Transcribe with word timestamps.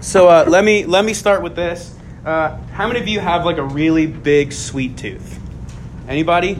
So 0.00 0.28
uh, 0.28 0.44
let 0.48 0.64
me 0.64 0.84
let 0.84 1.04
me 1.04 1.14
start 1.14 1.42
with 1.42 1.56
this. 1.56 1.94
Uh, 2.24 2.56
how 2.72 2.86
many 2.86 3.00
of 3.00 3.08
you 3.08 3.20
have 3.20 3.44
like 3.44 3.58
a 3.58 3.62
really 3.62 4.06
big 4.06 4.52
sweet 4.52 4.96
tooth? 4.96 5.38
Anybody? 6.08 6.58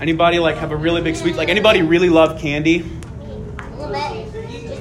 Anybody 0.00 0.38
like 0.38 0.56
have 0.56 0.72
a 0.72 0.76
really 0.76 1.00
big 1.02 1.16
sweet? 1.16 1.36
Like 1.36 1.48
anybody 1.48 1.82
really 1.82 2.08
love 2.08 2.40
candy? 2.40 2.84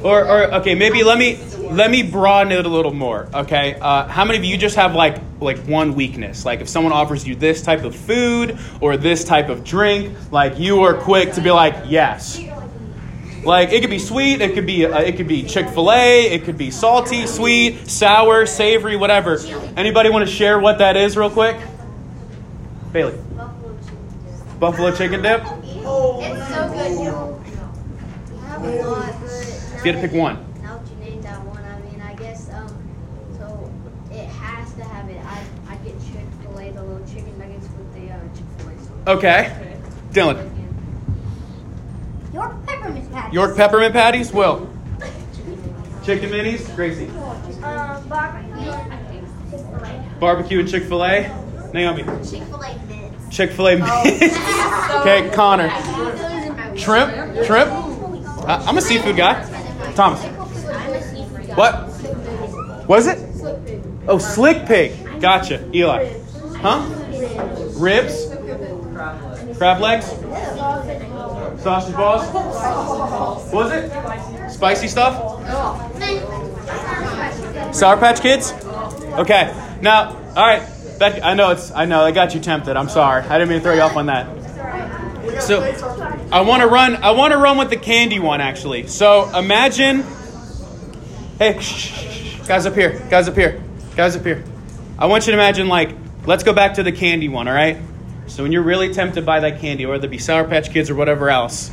Or, 0.04 0.26
or 0.26 0.54
okay, 0.56 0.76
maybe 0.76 1.04
let 1.04 1.18
me 1.18 1.40
let 1.72 1.90
me 1.90 2.04
broaden 2.04 2.52
it 2.52 2.66
a 2.66 2.70
little 2.70 2.94
more. 2.94 3.30
Okay, 3.34 3.76
uh, 3.80 4.08
how 4.08 4.26
many 4.26 4.38
of 4.38 4.44
you 4.44 4.58
just 4.58 4.76
have 4.76 4.96
like 4.96 5.18
like 5.40 5.60
one 5.60 5.96
weakness? 5.96 6.46
Like 6.46 6.62
if 6.62 6.68
someone 6.70 6.94
offers 6.94 7.26
you 7.26 7.36
this 7.36 7.62
type 7.62 7.84
of 7.84 7.96
food 7.96 8.58
or 8.82 8.98
this 8.98 9.24
type 9.24 9.50
of 9.50 9.64
drink, 9.64 10.18
like 10.32 10.60
you 10.60 10.82
are 10.82 10.94
quick 10.94 11.34
to 11.34 11.42
be 11.42 11.52
like 11.52 11.76
yes. 11.86 12.40
Like 13.46 13.74
it 13.74 13.82
could 13.82 13.90
be 13.90 14.00
sweet, 14.00 14.42
it 14.42 14.54
could 14.54 14.66
be 14.66 14.86
uh, 14.86 15.00
it 15.00 15.18
could 15.18 15.28
be 15.28 15.44
Chick 15.44 15.68
Fil 15.70 15.92
A, 15.92 16.32
it 16.32 16.44
could 16.46 16.58
be 16.58 16.72
salty, 16.72 17.28
sweet, 17.28 17.90
sour, 17.90 18.46
savory, 18.46 18.96
whatever. 18.96 19.38
Anybody 19.76 20.10
want 20.10 20.28
to 20.28 20.34
share 20.34 20.60
what 20.60 20.78
that 20.78 20.96
is 20.96 21.18
real 21.18 21.30
quick? 21.30 21.58
Bailey. 22.94 23.18
Buffalo 24.60 24.96
chicken 24.96 25.22
dip. 25.22 25.42
It's 25.42 25.52
so 25.52 26.70
good. 26.70 26.92
You 28.32 28.40
have 28.40 28.64
a 28.64 28.82
lot, 28.88 29.14
but 29.22 29.86
You 29.86 29.92
had 29.92 30.02
to 30.02 30.08
pick 30.08 30.14
one. 30.14 30.38
Now 30.62 30.78
that 30.78 30.90
you 30.90 30.96
named 31.04 31.24
that 31.24 31.44
one, 31.44 31.64
I 31.66 31.80
mean, 31.82 32.00
I 32.02 32.14
guess 32.14 32.50
um, 32.54 32.68
so 33.38 33.70
it 34.10 34.26
has 34.28 34.74
to 34.76 34.84
have 34.86 35.10
it. 35.10 35.20
I 35.26 35.44
I 35.68 35.76
get 35.78 36.00
Chick 36.00 36.26
Fil 36.44 36.60
A, 36.60 36.72
the 36.72 36.82
little 36.82 37.06
chicken 37.08 37.38
nuggets 37.38 37.68
with 37.78 37.94
the 37.94 38.14
uh, 38.14 38.20
Chick 38.34 38.46
Fil 38.58 38.70
A 38.70 38.78
sauce. 38.80 39.18
Okay, 39.18 39.78
Dylan. 40.12 40.53
York 42.84 42.96
peppermint 42.96 43.12
patty. 43.14 43.34
York 43.36 43.56
peppermint 43.56 43.94
patties. 43.94 44.34
Will. 44.34 44.70
Chicken 46.06 46.30
minis. 46.30 46.76
Gracie. 46.76 47.08
Um, 47.64 48.08
barbecue. 48.10 48.72
Barbecue 50.20 50.60
and 50.60 50.70
Chick 50.70 50.84
Fil 50.84 51.04
A. 51.06 51.70
Naomi. 51.74 52.04
Chick 52.04 52.44
Fil 52.44 52.62
A 52.64 52.78
mints. 52.88 53.36
Chick 53.36 53.52
Fil 53.52 53.68
A. 53.68 53.74
okay, 55.02 55.30
Connor. 55.34 55.70
Shrimp. 56.78 57.46
Shrimp. 57.46 57.72
Uh, 57.72 58.64
I'm 58.68 58.78
a 58.78 58.82
seafood 58.82 59.16
guy. 59.16 59.42
Thomas. 59.96 60.24
I'm 60.24 60.92
a 60.92 61.02
seafood 61.02 61.48
guy. 61.48 61.56
What? 61.56 62.88
Was 62.88 63.08
it? 63.08 63.20
Oh, 64.08 64.18
slick 64.18 64.66
pig. 64.66 65.22
Gotcha. 65.22 65.70
Eli. 65.74 66.20
Huh? 66.58 66.84
Ribs. 67.76 68.28
Crab 69.58 69.82
legs. 69.82 70.10
Sausage 71.64 71.96
balls. 71.96 72.26
What 73.54 73.54
was 73.54 73.72
it? 73.72 74.52
Spicy 74.52 74.90
stuff. 74.90 75.16
Sour 77.74 77.98
Patch 77.98 78.20
Kids. 78.20 78.52
Okay. 78.52 79.78
Now, 79.82 80.10
all 80.36 80.46
right. 80.46 80.68
That, 81.00 81.24
I 81.24 81.34
know 81.36 81.52
it's. 81.52 81.72
I 81.72 81.86
know 81.86 82.04
I 82.04 82.12
got 82.12 82.36
you 82.36 82.42
tempted. 82.42 82.76
I'm 82.76 82.90
sorry. 82.90 83.24
I 83.24 83.38
didn't 83.38 83.50
mean 83.50 83.60
to 83.60 83.64
throw 83.64 83.74
you 83.74 83.82
off 83.82 83.96
on 83.96 84.08
that. 84.08 84.28
So, 85.42 85.62
I 86.32 86.42
want 86.42 86.62
to 86.62 86.68
run. 86.68 86.98
I 86.98 87.12
want 87.12 87.32
to 87.32 87.38
run 87.38 87.58
with 87.58 87.70
the 87.70 87.78
candy 87.78 88.20
one 88.20 88.42
actually. 88.42 88.88
So 88.88 89.30
imagine. 89.38 90.04
Hey, 91.40 91.60
shh, 91.62 92.42
shh, 92.42 92.48
guys 92.48 92.66
up 92.66 92.76
here. 92.76 93.00
Guys 93.10 93.30
up 93.30 93.36
here. 93.36 93.64
Guys 93.96 94.18
up 94.18 94.24
here. 94.24 94.44
I 95.00 95.06
want 95.06 95.28
you 95.28 95.32
to 95.32 95.38
imagine 95.38 95.70
like. 95.70 95.96
Let's 96.26 96.44
go 96.44 96.52
back 96.52 96.74
to 96.76 96.84
the 96.84 96.92
candy 96.92 97.30
one. 97.30 97.48
All 97.48 97.54
right. 97.54 97.78
So 98.28 98.44
when 98.44 98.52
you're 98.52 98.64
really 98.64 98.94
tempted 98.94 99.26
by 99.26 99.42
that 99.42 99.60
candy, 99.60 99.86
whether 99.86 100.06
it 100.06 100.10
be 100.10 100.18
Sour 100.18 100.46
Patch 100.46 100.72
Kids 100.72 100.90
or 100.90 100.96
whatever 100.96 101.30
else, 101.30 101.72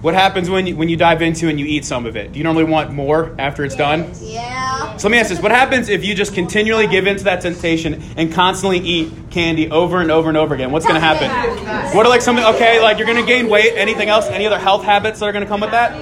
what 0.00 0.14
happens 0.14 0.48
when 0.48 0.66
you, 0.66 0.76
when 0.76 0.88
you 0.88 0.96
dive 0.96 1.22
into 1.22 1.48
and 1.48 1.58
you 1.58 1.66
eat 1.66 1.84
some 1.84 2.06
of 2.06 2.16
it? 2.16 2.32
Do 2.32 2.38
you 2.38 2.44
normally 2.44 2.64
want 2.64 2.92
more 2.92 3.34
after 3.38 3.64
it's 3.64 3.74
done? 3.74 4.10
Yeah. 4.20 4.96
So 4.96 5.08
let 5.08 5.12
me 5.12 5.18
ask 5.18 5.28
this: 5.28 5.40
What 5.40 5.50
happens 5.50 5.88
if 5.88 6.04
you 6.04 6.14
just 6.14 6.34
continually 6.34 6.86
give 6.86 7.08
in 7.08 7.16
to 7.16 7.24
that 7.24 7.40
temptation 7.40 8.00
and 8.16 8.32
constantly 8.32 8.78
eat 8.78 9.12
candy 9.30 9.68
over 9.70 10.00
and 10.00 10.10
over 10.10 10.28
and 10.28 10.38
over 10.38 10.54
again? 10.54 10.70
What's 10.70 10.86
going 10.86 11.00
to 11.00 11.04
happen? 11.04 11.96
What 11.96 12.06
are 12.06 12.08
like 12.08 12.22
something? 12.22 12.44
Okay, 12.44 12.80
like 12.80 12.98
you're 12.98 13.06
going 13.06 13.20
to 13.20 13.26
gain 13.26 13.48
weight. 13.48 13.72
Anything 13.74 14.08
else? 14.08 14.26
Any 14.28 14.46
other 14.46 14.58
health 14.58 14.84
habits 14.84 15.18
that 15.18 15.26
are 15.26 15.32
going 15.32 15.44
to 15.44 15.48
come 15.48 15.60
with 15.60 15.72
that? 15.72 15.92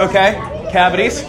Okay, 0.00 0.68
cavities. 0.70 1.24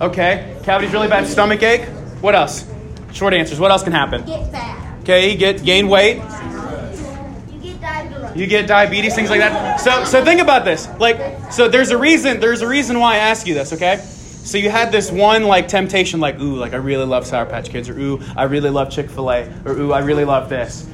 Okay, 0.00 0.56
cavities 0.62 0.92
really 0.92 1.08
bad. 1.08 1.26
Stomach 1.26 1.62
ache. 1.62 1.88
What 2.24 2.34
else? 2.34 2.64
Short 3.12 3.34
answers. 3.34 3.60
What 3.60 3.70
else 3.70 3.82
can 3.82 3.92
happen? 3.92 4.24
Get 4.24 4.50
fat. 4.50 4.98
Okay, 5.02 5.36
get 5.36 5.62
gain 5.62 5.88
weight. 5.88 6.16
You 6.16 7.60
get 7.60 7.80
diabetes. 7.82 8.36
You 8.40 8.46
get 8.46 8.66
diabetes, 8.66 9.14
things 9.14 9.28
like 9.28 9.40
that. 9.40 9.78
So, 9.78 10.04
so 10.04 10.24
think 10.24 10.40
about 10.40 10.64
this. 10.64 10.88
Like, 10.98 11.52
so 11.52 11.68
there's 11.68 11.90
a 11.90 11.98
reason. 11.98 12.40
There's 12.40 12.62
a 12.62 12.66
reason 12.66 12.98
why 12.98 13.16
I 13.16 13.18
ask 13.18 13.46
you 13.46 13.52
this. 13.52 13.74
Okay. 13.74 13.98
So 13.98 14.56
you 14.56 14.70
had 14.70 14.90
this 14.90 15.10
one 15.12 15.44
like 15.44 15.68
temptation, 15.68 16.18
like 16.18 16.40
ooh, 16.40 16.56
like 16.56 16.72
I 16.72 16.76
really 16.76 17.04
love 17.04 17.26
Sour 17.26 17.44
Patch 17.44 17.68
Kids, 17.68 17.90
or 17.90 17.98
ooh, 17.98 18.22
I 18.34 18.44
really 18.44 18.70
love 18.70 18.90
Chick 18.90 19.10
Fil 19.10 19.30
A, 19.30 19.52
or 19.66 19.72
ooh, 19.72 19.92
I 19.92 19.98
really 19.98 20.24
love 20.24 20.48
this. 20.48 20.88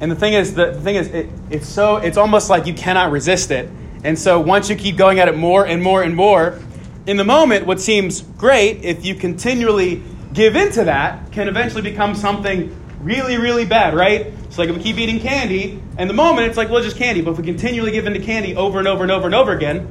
And 0.00 0.10
the 0.10 0.16
thing 0.16 0.32
is, 0.32 0.54
the, 0.54 0.72
the 0.72 0.80
thing 0.80 0.96
is, 0.96 1.06
it, 1.06 1.30
it's 1.48 1.68
so 1.68 1.98
it's 1.98 2.16
almost 2.16 2.50
like 2.50 2.66
you 2.66 2.74
cannot 2.74 3.12
resist 3.12 3.52
it. 3.52 3.70
And 4.02 4.18
so 4.18 4.40
once 4.40 4.68
you 4.68 4.74
keep 4.74 4.96
going 4.96 5.20
at 5.20 5.28
it 5.28 5.36
more 5.36 5.64
and 5.64 5.80
more 5.80 6.02
and 6.02 6.16
more, 6.16 6.58
in 7.06 7.16
the 7.16 7.24
moment, 7.24 7.66
what 7.66 7.80
seems 7.80 8.22
great, 8.22 8.84
if 8.84 9.06
you 9.06 9.14
continually 9.14 10.02
give 10.36 10.54
into 10.54 10.84
that, 10.84 11.32
can 11.32 11.48
eventually 11.48 11.82
become 11.82 12.14
something 12.14 12.76
really, 13.00 13.38
really 13.38 13.64
bad, 13.64 13.94
right? 13.94 14.26
It's 14.44 14.58
like 14.58 14.68
if 14.68 14.76
we 14.76 14.82
keep 14.82 14.98
eating 14.98 15.18
candy, 15.18 15.82
and 15.96 16.08
the 16.08 16.14
moment 16.14 16.46
it's 16.46 16.58
like, 16.58 16.68
well, 16.68 16.82
just 16.82 16.96
candy. 16.96 17.22
But 17.22 17.32
if 17.32 17.38
we 17.38 17.44
continually 17.44 17.90
give 17.90 18.06
into 18.06 18.20
candy 18.20 18.54
over 18.54 18.78
and 18.78 18.86
over 18.86 19.02
and 19.02 19.10
over 19.10 19.26
and 19.26 19.34
over 19.34 19.52
again, 19.52 19.90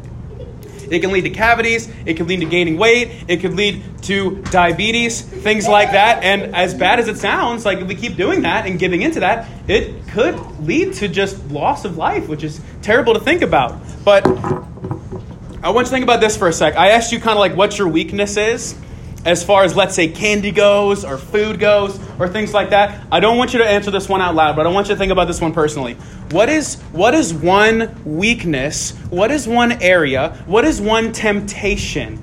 it 0.90 1.00
can 1.00 1.12
lead 1.12 1.24
to 1.24 1.32
cavities, 1.32 1.92
it 2.06 2.16
can 2.16 2.28
lead 2.28 2.42
to 2.42 2.46
gaining 2.46 2.78
weight, 2.78 3.26
it 3.28 3.38
could 3.38 3.56
lead 3.56 3.84
to 4.04 4.44
diabetes, 4.52 5.20
things 5.20 5.68
like 5.68 5.92
that. 5.94 6.24
And 6.24 6.56
as 6.56 6.76
bad 6.76 7.00
as 7.00 7.08
it 7.08 7.18
sounds, 7.18 7.66
like 7.66 7.80
if 7.80 7.88
we 7.88 7.96
keep 7.96 8.16
doing 8.16 8.44
that 8.44 8.68
and 8.68 8.78
giving 8.78 9.02
into 9.02 9.22
that, 9.22 9.50
it 9.68 10.08
could 10.10 10.36
lead 10.62 10.94
to 10.96 11.08
just 11.08 11.44
loss 11.48 11.86
of 11.86 11.98
life, 11.98 12.28
which 12.28 12.44
is 12.44 12.62
terrible 12.84 13.16
to 13.16 13.20
think 13.20 13.42
about. 13.42 13.82
But 14.04 14.28
I 14.28 15.70
want 15.72 15.78
you 15.78 15.84
to 15.86 15.90
think 15.90 16.04
about 16.04 16.22
this 16.22 16.38
for 16.38 16.48
a 16.48 16.54
sec. 16.54 16.76
I 16.76 16.90
asked 16.90 17.12
you 17.12 17.20
kind 17.20 17.32
of 17.32 17.40
like 17.40 17.56
what 17.56 17.80
your 17.80 17.88
weakness 17.88 18.38
is 18.38 18.76
as 19.26 19.44
far 19.44 19.64
as 19.64 19.76
let's 19.76 19.96
say 19.96 20.08
candy 20.08 20.52
goes 20.52 21.04
or 21.04 21.18
food 21.18 21.60
goes 21.60 22.00
or 22.20 22.30
things 22.30 22.54
like 22.54 22.70
that. 22.70 23.06
I 23.12 23.20
don't 23.20 23.38
want 23.38 23.54
you 23.54 23.60
to 23.60 23.68
answer 23.68 23.92
this 23.92 24.08
one 24.08 24.22
out 24.22 24.36
loud, 24.36 24.56
but 24.56 24.68
I 24.68 24.70
want 24.70 24.88
you 24.88 24.94
to 24.94 24.98
think 24.98 25.12
about 25.12 25.26
this 25.26 25.42
one 25.42 25.52
personally. 25.52 25.96
What 26.32 26.48
is 26.48 26.76
what 26.92 27.14
is 27.14 27.34
one 27.34 27.94
weakness? 28.06 28.92
What 29.10 29.32
is 29.32 29.48
one 29.48 29.74
area? 29.82 30.42
What 30.46 30.64
is 30.64 30.80
one 30.80 31.12
temptation? 31.12 32.22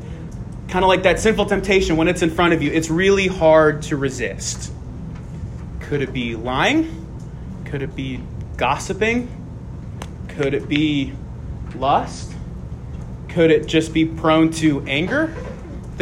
Kind 0.68 0.84
of 0.84 0.88
like 0.88 1.02
that 1.02 1.18
sinful 1.18 1.46
temptation 1.46 1.96
when 1.96 2.08
it's 2.08 2.22
in 2.22 2.30
front 2.30 2.54
of 2.54 2.62
you, 2.62 2.70
it's 2.70 2.88
really 2.88 3.26
hard 3.26 3.82
to 3.82 3.96
resist. 3.96 4.72
Could 5.80 6.00
it 6.00 6.12
be 6.12 6.36
lying? 6.36 6.98
Could 7.66 7.82
it 7.82 7.94
be 7.94 8.20
gossiping? 8.56 9.28
Could 10.28 10.54
it 10.54 10.69
be 10.69 11.12
lust? 11.74 12.32
Could 13.28 13.50
it 13.50 13.66
just 13.66 13.92
be 13.92 14.06
prone 14.06 14.50
to 14.52 14.82
anger? 14.86 15.34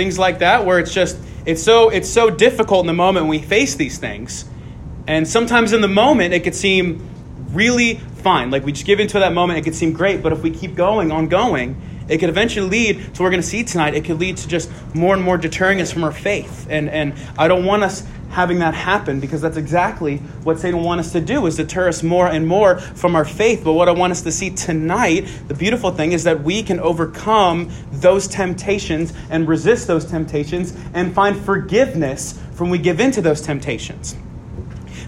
Things 0.01 0.19
like 0.19 0.39
that 0.39 0.65
where 0.65 0.79
it's 0.79 0.95
just 0.95 1.19
it's 1.45 1.63
so 1.63 1.91
it's 1.91 2.09
so 2.09 2.31
difficult 2.31 2.85
in 2.85 2.87
the 2.87 2.95
moment 2.95 3.27
when 3.27 3.39
we 3.39 3.47
face 3.47 3.75
these 3.75 3.99
things. 3.99 4.47
And 5.07 5.29
sometimes 5.29 5.75
in 5.75 5.83
the 5.83 5.89
moment 5.89 6.33
it 6.33 6.43
could 6.43 6.55
seem 6.55 7.07
really 7.53 7.97
fine. 7.97 8.51
Like 8.51 8.65
we 8.65 8.73
just 8.73 8.87
give 8.87 8.99
into 8.99 9.19
that 9.19 9.35
moment, 9.35 9.59
it 9.59 9.63
could 9.63 9.75
seem 9.75 9.93
great, 9.93 10.23
but 10.23 10.33
if 10.33 10.43
we 10.43 10.53
keep 10.53 10.75
going 10.75 11.13
on 11.13 11.29
going, 11.29 11.77
it 12.11 12.19
could 12.19 12.29
eventually 12.29 12.69
lead 12.69 12.97
to 12.97 13.11
what 13.11 13.21
we're 13.21 13.31
going 13.31 13.43
to 13.43 13.47
see 13.47 13.65
tonight. 13.65 13.95
It 13.95 14.05
could 14.05 14.19
lead 14.19 14.37
to 14.39 14.49
just 14.49 14.71
more 14.95 15.15
and 15.15 15.23
more 15.23 15.39
deterring 15.39 15.81
us 15.81 15.93
from 15.93 16.05
our 16.05 16.13
faith. 16.13 16.67
And 16.69 16.91
and 16.91 17.15
I 17.39 17.49
don't 17.49 17.65
want 17.65 17.85
us 17.85 18.05
having 18.31 18.61
that 18.61 18.75
happen 18.75 19.21
because 19.21 19.41
that's 19.41 19.57
exactly 19.57 20.19
what 20.45 20.59
Satan 20.59 20.83
wants 20.83 21.09
us 21.09 21.13
to 21.13 21.21
do 21.21 21.47
is 21.47 21.57
deter 21.57 21.89
us 21.89 22.03
more 22.03 22.29
and 22.29 22.47
more 22.47 22.79
from 22.79 23.17
our 23.17 23.25
faith. 23.25 23.63
But 23.65 23.73
what 23.73 23.89
I 23.89 23.93
want 23.93 24.13
us 24.13 24.23
to 24.23 24.33
see 24.33 24.51
tonight, 24.51 25.29
the 25.49 25.55
beautiful 25.55 25.91
thing 25.91 26.13
is 26.13 26.25
that 26.25 26.43
we 26.43 26.63
can 26.63 26.79
overcome 26.81 27.71
those 27.93 28.29
temptations 28.29 29.13
and 29.31 29.49
resist 29.49 29.87
those 29.87 30.05
temptations 30.05 30.77
and 30.95 31.13
find 31.13 31.37
forgiveness 31.37 32.41
from 32.53 32.71
we 32.71 32.79
give 32.79 33.01
into 33.01 33.21
those 33.21 33.41
temptations. 33.41 34.17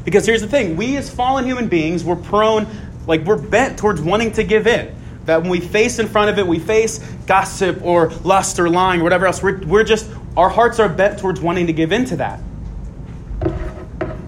Because 0.05 0.27
here's 0.27 0.41
the 0.41 0.49
thing, 0.49 0.77
we 0.77 0.97
as 0.97 1.09
fallen 1.09 1.45
human 1.45 1.69
beings, 1.69 2.03
we're 2.03 2.17
prone 2.17 2.67
like 3.07 3.25
we're 3.25 3.37
bent 3.37 3.79
towards 3.79 4.01
wanting 4.01 4.33
to 4.33 4.43
give 4.43 4.67
in. 4.67 4.95
That 5.27 5.43
when 5.43 5.51
we 5.51 5.61
face 5.61 5.99
in 5.99 6.09
front 6.09 6.31
of 6.31 6.39
it, 6.39 6.47
we 6.47 6.59
face 6.59 6.99
gossip 7.27 7.83
or 7.83 8.09
lust 8.25 8.59
or 8.59 8.69
lying 8.69 9.01
or 9.01 9.05
whatever 9.05 9.27
else, 9.27 9.43
we're, 9.43 9.65
we're 9.67 9.85
just, 9.85 10.11
our 10.37 10.49
hearts 10.49 10.81
are 10.81 10.89
bent 10.89 11.19
towards 11.19 11.41
wanting 11.41 11.67
to 11.69 11.73
give 11.73 11.93
in 11.93 12.05
to 12.07 12.17
that. 12.17 12.41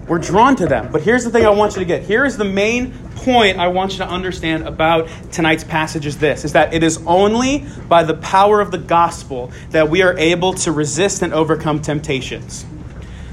We're 0.07 0.19
drawn 0.19 0.55
to 0.57 0.67
them. 0.67 0.91
But 0.91 1.01
here's 1.01 1.23
the 1.23 1.31
thing 1.31 1.45
I 1.45 1.49
want 1.49 1.73
you 1.73 1.79
to 1.79 1.85
get. 1.85 2.03
Here 2.03 2.25
is 2.25 2.37
the 2.37 2.45
main 2.45 2.93
point 3.15 3.57
I 3.57 3.67
want 3.67 3.93
you 3.93 3.97
to 3.99 4.07
understand 4.07 4.67
about 4.67 5.09
tonight's 5.31 5.63
passage 5.63 6.05
is 6.05 6.17
this 6.19 6.45
is 6.45 6.53
that 6.53 6.73
it 6.73 6.83
is 6.83 7.01
only 7.07 7.65
by 7.89 8.03
the 8.03 8.13
power 8.13 8.61
of 8.61 8.69
the 8.69 8.77
gospel 8.77 9.51
that 9.71 9.89
we 9.89 10.03
are 10.03 10.15
able 10.17 10.53
to 10.53 10.71
resist 10.71 11.23
and 11.23 11.33
overcome 11.33 11.81
temptations. 11.81 12.65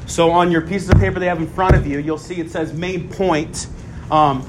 So 0.07 0.31
on 0.31 0.51
your 0.51 0.63
pieces 0.63 0.89
of 0.89 0.99
paper 0.99 1.21
they 1.21 1.27
have 1.27 1.39
in 1.39 1.47
front 1.47 1.75
of 1.75 1.87
you, 1.87 1.99
you'll 1.99 2.19
see 2.19 2.41
it 2.41 2.51
says 2.51 2.73
main 2.73 3.09
point. 3.11 3.67
Um, 4.11 4.49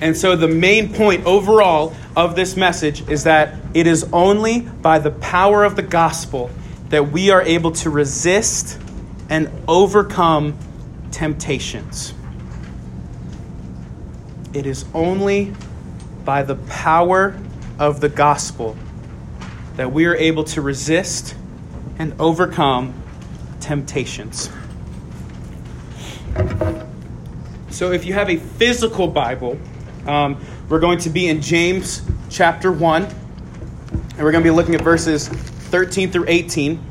and 0.00 0.16
so 0.16 0.36
the 0.36 0.48
main 0.48 0.92
point 0.92 1.24
overall 1.24 1.94
of 2.16 2.34
this 2.34 2.56
message 2.56 3.06
is 3.10 3.24
that 3.24 3.54
it 3.74 3.86
is 3.86 4.08
only 4.10 4.60
by 4.60 4.98
the 4.98 5.10
power 5.10 5.64
of 5.64 5.76
the 5.76 5.82
gospel 5.82 6.50
that 6.88 7.12
we 7.12 7.30
are 7.30 7.42
able 7.42 7.72
to 7.72 7.90
resist 7.90 8.80
and 9.28 9.50
overcome 9.68 10.56
temptations. 11.10 12.14
It 14.54 14.64
is 14.66 14.86
only 14.94 15.52
by 16.24 16.42
the 16.42 16.54
power 16.54 17.38
of 17.78 18.00
the 18.00 18.08
gospel 18.08 18.76
that 19.76 19.92
we 19.92 20.06
are 20.06 20.16
able 20.16 20.44
to 20.44 20.62
resist 20.62 21.34
and 21.98 22.14
overcome 22.18 22.94
temptations. 23.60 24.48
So, 27.70 27.92
if 27.92 28.06
you 28.06 28.14
have 28.14 28.30
a 28.30 28.36
physical 28.36 29.06
Bible, 29.06 29.58
um, 30.06 30.35
we're 30.68 30.80
going 30.80 30.98
to 30.98 31.10
be 31.10 31.28
in 31.28 31.40
James 31.42 32.02
chapter 32.28 32.72
1, 32.72 33.04
and 33.04 34.18
we're 34.18 34.32
going 34.32 34.42
to 34.42 34.50
be 34.50 34.54
looking 34.54 34.74
at 34.74 34.80
verses 34.80 35.28
13 35.28 36.10
through 36.10 36.24
18. 36.26 36.84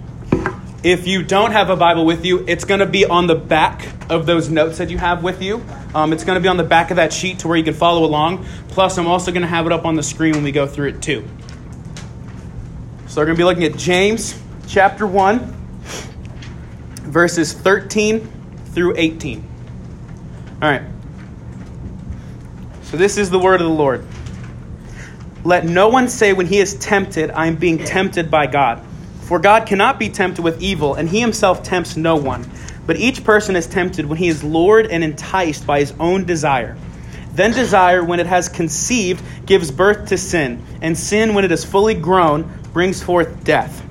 If 0.84 1.08
you 1.08 1.24
don't 1.24 1.52
have 1.52 1.70
a 1.70 1.76
Bible 1.76 2.06
with 2.06 2.26
you, 2.26 2.46
it's 2.48 2.64
going 2.64 2.80
to 2.80 2.86
be 2.86 3.06
on 3.06 3.28
the 3.28 3.36
back 3.36 3.88
of 4.10 4.26
those 4.26 4.50
notes 4.50 4.78
that 4.78 4.90
you 4.90 4.98
have 4.98 5.24
with 5.24 5.42
you. 5.42 5.62
Um, 5.94 6.14
it's 6.14 6.24
going 6.24 6.38
to 6.38 6.42
be 6.42 6.48
on 6.48 6.58
the 6.58 6.64
back 6.64 6.90
of 6.92 6.98
that 6.98 7.12
sheet 7.12 7.40
to 7.40 7.48
where 7.48 7.58
you 7.58 7.64
can 7.64 7.74
follow 7.74 8.06
along. 8.06 8.46
Plus, 8.70 8.98
I'm 8.98 9.08
also 9.08 9.32
going 9.32 9.42
to 9.42 9.48
have 9.48 9.66
it 9.66 9.72
up 9.74 9.84
on 9.86 9.96
the 9.96 10.04
screen 10.04 10.36
when 10.36 10.44
we 10.44 10.54
go 10.54 10.68
through 10.68 10.90
it 10.90 11.02
too. 11.02 11.28
So, 13.08 13.20
we're 13.20 13.26
going 13.26 13.36
to 13.36 13.42
be 13.42 13.46
looking 13.46 13.64
at 13.64 13.76
James 13.76 14.40
chapter 14.68 15.06
1, 15.06 15.40
verses 17.02 17.52
13 17.52 18.32
through 18.68 18.94
18. 18.96 19.50
All 20.62 20.70
right. 20.70 20.95
So, 22.96 23.00
this 23.00 23.18
is 23.18 23.30
the 23.30 23.40
word 23.40 23.60
of 23.60 23.68
the 23.68 23.74
Lord. 23.74 24.06
Let 25.44 25.66
no 25.66 25.90
one 25.90 26.08
say 26.08 26.32
when 26.32 26.46
he 26.46 26.60
is 26.60 26.76
tempted, 26.76 27.30
I 27.30 27.48
am 27.48 27.58
being 27.58 27.78
tempted 27.78 28.32
by 28.32 28.48
God. 28.48 28.82
For 29.24 29.38
God 29.38 29.68
cannot 29.68 30.00
be 30.00 30.08
tempted 30.08 30.42
with 30.42 30.62
evil, 30.62 30.94
and 30.94 31.10
he 31.10 31.20
himself 31.20 31.62
tempts 31.62 31.98
no 31.98 32.16
one. 32.16 32.50
But 32.86 32.96
each 32.96 33.26
person 33.26 33.58
is 33.58 33.68
tempted 33.68 34.06
when 34.06 34.18
he 34.18 34.30
is 34.30 34.46
lured 34.46 34.88
and 34.88 35.04
enticed 35.04 35.68
by 35.68 35.82
his 35.82 35.94
own 36.00 36.24
desire. 36.24 36.78
Then 37.34 37.52
desire, 37.52 38.02
when 38.02 38.22
it 38.22 38.28
has 38.28 38.48
conceived, 38.48 39.22
gives 39.46 39.72
birth 39.72 40.08
to 40.08 40.18
sin, 40.18 40.64
and 40.82 40.98
sin, 40.98 41.34
when 41.34 41.44
it 41.44 41.52
is 41.52 41.66
fully 41.66 41.96
grown, 41.96 42.50
brings 42.72 43.04
forth 43.04 43.44
death. 43.44 43.86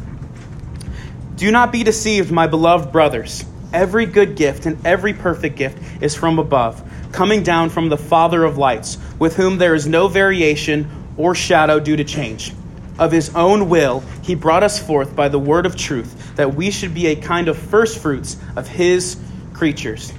Do 1.37 1.51
not 1.51 1.73
be 1.73 1.83
deceived, 1.85 2.33
my 2.33 2.47
beloved 2.47 2.91
brothers. 2.91 3.45
Every 3.71 4.07
good 4.07 4.35
gift 4.35 4.65
and 4.65 4.79
every 4.87 5.13
perfect 5.13 5.57
gift 5.57 6.03
is 6.03 6.15
from 6.15 6.39
above, 6.39 6.83
coming 7.15 7.43
down 7.43 7.71
from 7.71 7.89
the 7.89 7.97
Father 7.97 8.45
of 8.45 8.59
lights, 8.59 8.99
with 9.19 9.37
whom 9.37 9.59
there 9.59 9.75
is 9.75 9.87
no 9.87 10.09
variation 10.09 10.91
or 11.17 11.35
shadow 11.35 11.81
due 11.81 11.97
to 11.97 12.05
change 12.05 12.53
of 12.99 13.11
his 13.11 13.35
own 13.35 13.69
will, 13.69 14.01
he 14.23 14.35
brought 14.35 14.63
us 14.63 14.79
forth 14.79 15.17
by 15.17 15.29
the 15.29 15.39
word 15.39 15.67
of 15.67 15.77
truth, 15.77 16.37
that 16.37 16.55
we 16.55 16.71
should 16.71 16.95
be 16.95 17.09
a 17.09 17.17
kind 17.17 17.49
of 17.49 17.59
first 17.59 17.99
fruits 17.99 18.37
of 18.57 18.69
his 18.69 19.17
creatures. 19.53 20.13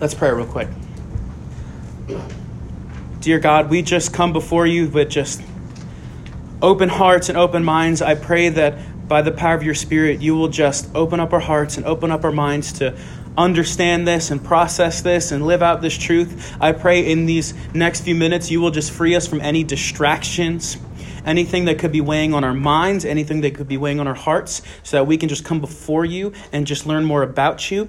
Let's 0.00 0.14
pray 0.14 0.30
real 0.32 0.46
quick. 0.46 0.68
Dear 3.20 3.38
God, 3.38 3.70
we 3.70 3.82
just 3.82 4.12
come 4.12 4.32
before 4.32 4.66
you 4.66 4.88
with 4.88 5.10
just 5.10 5.42
open 6.62 6.88
hearts 6.88 7.28
and 7.28 7.38
open 7.38 7.64
minds. 7.64 8.02
I 8.02 8.14
pray 8.14 8.48
that 8.48 9.08
by 9.08 9.22
the 9.22 9.32
power 9.32 9.54
of 9.54 9.62
your 9.62 9.74
Spirit, 9.74 10.20
you 10.20 10.36
will 10.36 10.48
just 10.48 10.88
open 10.94 11.20
up 11.20 11.32
our 11.32 11.40
hearts 11.40 11.76
and 11.76 11.86
open 11.86 12.10
up 12.10 12.24
our 12.24 12.32
minds 12.32 12.74
to 12.74 12.96
understand 13.38 14.06
this 14.06 14.30
and 14.30 14.44
process 14.44 15.00
this 15.00 15.32
and 15.32 15.46
live 15.46 15.62
out 15.62 15.80
this 15.80 15.96
truth. 15.96 16.56
I 16.60 16.72
pray 16.72 17.10
in 17.10 17.24
these 17.24 17.54
next 17.72 18.02
few 18.02 18.14
minutes, 18.14 18.50
you 18.50 18.60
will 18.60 18.72
just 18.72 18.90
free 18.90 19.14
us 19.14 19.26
from 19.26 19.40
any 19.40 19.64
distractions 19.64 20.76
anything 21.24 21.66
that 21.66 21.78
could 21.78 21.92
be 21.92 22.00
weighing 22.00 22.32
on 22.32 22.42
our 22.42 22.54
minds, 22.54 23.04
anything 23.04 23.42
that 23.42 23.54
could 23.54 23.68
be 23.68 23.76
weighing 23.76 24.00
on 24.00 24.08
our 24.08 24.14
hearts, 24.14 24.62
so 24.82 24.96
that 24.96 25.04
we 25.04 25.18
can 25.18 25.28
just 25.28 25.44
come 25.44 25.60
before 25.60 26.04
you 26.04 26.32
and 26.52 26.66
just 26.66 26.86
learn 26.86 27.04
more 27.04 27.22
about 27.22 27.70
you 27.70 27.86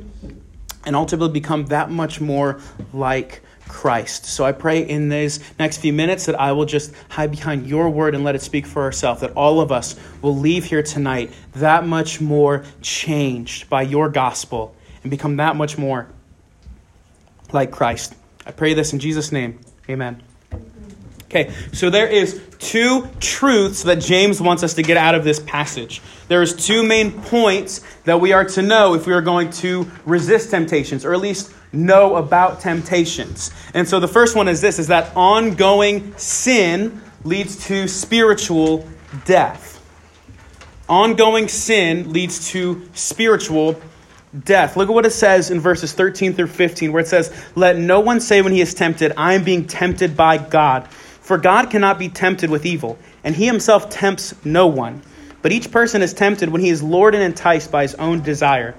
and 0.85 0.95
ultimately 0.95 1.31
become 1.31 1.65
that 1.67 1.89
much 1.89 2.19
more 2.19 2.59
like 2.91 3.41
Christ. 3.67 4.25
So 4.25 4.43
I 4.43 4.51
pray 4.51 4.81
in 4.81 5.09
these 5.09 5.39
next 5.59 5.77
few 5.77 5.93
minutes 5.93 6.25
that 6.25 6.39
I 6.39 6.51
will 6.51 6.65
just 6.65 6.91
hide 7.09 7.31
behind 7.31 7.67
your 7.67 7.89
word 7.89 8.15
and 8.15 8.23
let 8.23 8.35
it 8.35 8.41
speak 8.41 8.65
for 8.65 8.81
ourselves, 8.81 9.21
that 9.21 9.31
all 9.33 9.61
of 9.61 9.71
us 9.71 9.95
will 10.21 10.35
leave 10.35 10.65
here 10.65 10.83
tonight 10.83 11.31
that 11.53 11.85
much 11.85 12.19
more 12.19 12.65
changed 12.81 13.69
by 13.69 13.83
your 13.83 14.09
gospel 14.09 14.75
and 15.03 15.11
become 15.11 15.37
that 15.37 15.55
much 15.55 15.77
more 15.77 16.07
like 17.51 17.71
Christ. 17.71 18.15
I 18.45 18.51
pray 18.51 18.73
this 18.73 18.93
in 18.93 18.99
Jesus' 18.99 19.31
name. 19.31 19.59
Amen. 19.89 20.21
Okay, 21.25 21.53
so 21.73 21.91
there 21.91 22.07
is 22.07 22.41
two 22.57 23.07
truths 23.19 23.83
that 23.83 24.01
James 24.01 24.41
wants 24.41 24.63
us 24.63 24.73
to 24.73 24.81
get 24.81 24.97
out 24.97 25.13
of 25.13 25.23
this 25.23 25.39
passage. 25.39 26.01
There's 26.27 26.55
two 26.55 26.81
main 26.81 27.21
points 27.21 27.83
that 28.05 28.19
we 28.19 28.33
are 28.33 28.45
to 28.45 28.63
know 28.63 28.95
if 28.95 29.05
we 29.05 29.13
are 29.13 29.21
going 29.21 29.51
to 29.51 29.89
resist 30.05 30.49
temptations, 30.49 31.05
or 31.05 31.13
at 31.13 31.19
least 31.19 31.53
know 31.71 32.15
about 32.15 32.61
temptations. 32.61 33.51
And 33.75 33.87
so 33.87 33.99
the 33.99 34.07
first 34.07 34.35
one 34.35 34.47
is 34.47 34.59
this 34.59 34.79
is 34.79 34.87
that 34.87 35.15
ongoing 35.15 36.17
sin 36.17 36.99
leads 37.23 37.67
to 37.67 37.87
spiritual 37.87 38.87
death. 39.25 39.75
Ongoing 40.87 41.47
sin 41.47 42.11
leads 42.11 42.49
to 42.49 42.89
spiritual 42.95 43.79
death. 44.43 44.77
Look 44.77 44.89
at 44.89 44.93
what 44.93 45.05
it 45.05 45.11
says 45.11 45.51
in 45.51 45.59
verses 45.59 45.93
13 45.93 46.33
through 46.33 46.47
15, 46.47 46.91
where 46.91 47.01
it 47.01 47.07
says, 47.07 47.33
Let 47.55 47.77
no 47.77 47.99
one 47.99 48.19
say 48.19 48.41
when 48.41 48.53
he 48.53 48.61
is 48.61 48.73
tempted, 48.73 49.13
I 49.17 49.33
am 49.33 49.43
being 49.43 49.65
tempted 49.65 50.15
by 50.15 50.37
God. 50.37 50.87
For 50.87 51.37
God 51.37 51.69
cannot 51.69 51.99
be 51.99 52.09
tempted 52.09 52.49
with 52.49 52.65
evil, 52.65 52.97
and 53.23 53.35
he 53.35 53.45
himself 53.45 53.89
tempts 53.89 54.33
no 54.45 54.67
one. 54.67 55.01
But 55.41 55.51
each 55.51 55.71
person 55.71 56.01
is 56.01 56.13
tempted 56.13 56.49
when 56.49 56.61
he 56.61 56.69
is 56.69 56.83
lured 56.83 57.15
and 57.15 57.23
enticed 57.23 57.71
by 57.71 57.83
his 57.83 57.95
own 57.95 58.21
desire. 58.21 58.75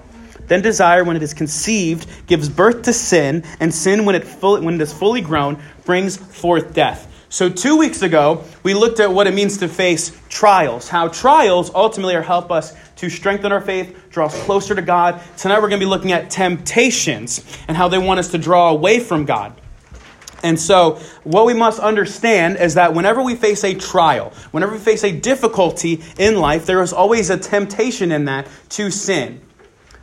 Then 0.47 0.61
desire, 0.61 1.03
when 1.03 1.15
it 1.15 1.23
is 1.23 1.33
conceived, 1.33 2.07
gives 2.27 2.49
birth 2.49 2.83
to 2.83 2.93
sin, 2.93 3.43
and 3.59 3.73
sin, 3.73 4.05
when 4.05 4.15
it, 4.15 4.25
fully, 4.25 4.61
when 4.61 4.75
it 4.75 4.81
is 4.81 4.93
fully 4.93 5.21
grown, 5.21 5.61
brings 5.85 6.17
forth 6.17 6.73
death. 6.73 7.07
So, 7.31 7.47
two 7.47 7.77
weeks 7.77 8.01
ago, 8.01 8.43
we 8.61 8.73
looked 8.73 8.99
at 8.99 9.09
what 9.09 9.25
it 9.25 9.33
means 9.33 9.57
to 9.59 9.69
face 9.69 10.11
trials, 10.27 10.89
how 10.89 11.07
trials 11.07 11.71
ultimately 11.73 12.13
are 12.13 12.21
help 12.21 12.51
us 12.51 12.75
to 12.97 13.09
strengthen 13.09 13.53
our 13.53 13.61
faith, 13.61 13.97
draw 14.09 14.25
us 14.25 14.43
closer 14.43 14.75
to 14.75 14.81
God. 14.81 15.21
Tonight, 15.37 15.61
we're 15.61 15.69
going 15.69 15.79
to 15.79 15.85
be 15.85 15.89
looking 15.89 16.11
at 16.11 16.29
temptations 16.29 17.41
and 17.69 17.77
how 17.77 17.87
they 17.87 17.97
want 17.97 18.19
us 18.19 18.31
to 18.31 18.37
draw 18.37 18.69
away 18.71 18.99
from 18.99 19.23
God. 19.23 19.53
And 20.43 20.59
so, 20.59 20.99
what 21.23 21.45
we 21.45 21.53
must 21.53 21.79
understand 21.79 22.57
is 22.57 22.73
that 22.73 22.93
whenever 22.93 23.21
we 23.21 23.35
face 23.35 23.63
a 23.63 23.75
trial, 23.75 24.33
whenever 24.51 24.73
we 24.73 24.79
face 24.79 25.05
a 25.05 25.17
difficulty 25.17 26.03
in 26.19 26.35
life, 26.35 26.65
there 26.65 26.83
is 26.83 26.91
always 26.91 27.29
a 27.29 27.37
temptation 27.37 28.11
in 28.11 28.25
that 28.25 28.45
to 28.71 28.91
sin. 28.91 29.39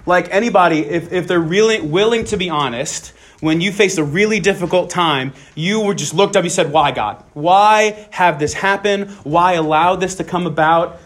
Like 0.07 0.33
anybody, 0.33 0.79
if, 0.79 1.13
if 1.13 1.29
they're 1.29 1.39
really 1.39 1.83
willing 1.83 2.25
to 2.25 2.39
be 2.39 2.49
honest, 2.49 3.13
when 3.41 3.61
you 3.61 3.73
faced 3.73 3.99
a 3.99 4.05
really 4.05 4.41
difficult 4.41 4.91
time, 4.91 5.33
you 5.55 5.81
were 5.81 5.95
just 5.95 6.15
looked 6.15 6.37
up, 6.37 6.45
you 6.45 6.51
said, 6.51 6.73
Why, 6.73 6.91
God? 6.91 7.23
Why 7.35 8.09
have 8.11 8.39
this 8.39 8.55
happen? 8.55 9.09
Why 9.23 9.53
allow 9.55 9.97
this 9.97 10.17
to 10.17 10.25
come 10.25 10.47
about? 10.47 11.01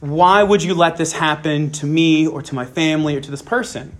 Why 0.00 0.42
would 0.42 0.62
you 0.62 0.74
let 0.74 0.96
this 0.96 1.12
happen 1.12 1.70
to 1.72 1.86
me 1.86 2.26
or 2.26 2.42
to 2.42 2.54
my 2.54 2.64
family 2.64 3.16
or 3.16 3.20
to 3.20 3.30
this 3.30 3.42
person? 3.42 3.96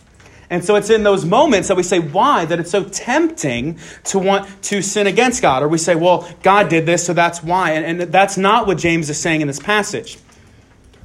And 0.50 0.62
so 0.62 0.74
it's 0.74 0.90
in 0.90 1.02
those 1.02 1.24
moments 1.24 1.68
that 1.68 1.78
we 1.78 1.82
say, 1.82 1.98
why? 1.98 2.44
That 2.44 2.60
it's 2.60 2.70
so 2.70 2.84
tempting 2.84 3.78
to 4.04 4.18
want 4.18 4.46
to 4.64 4.82
sin 4.82 5.06
against 5.06 5.40
God. 5.40 5.62
Or 5.62 5.68
we 5.68 5.78
say, 5.78 5.94
well, 5.94 6.28
God 6.42 6.68
did 6.68 6.84
this, 6.84 7.06
so 7.06 7.14
that's 7.14 7.42
why. 7.42 7.70
And, 7.70 8.02
and 8.02 8.12
that's 8.12 8.36
not 8.36 8.66
what 8.66 8.76
James 8.76 9.08
is 9.08 9.18
saying 9.18 9.40
in 9.40 9.46
this 9.46 9.60
passage. 9.60 10.18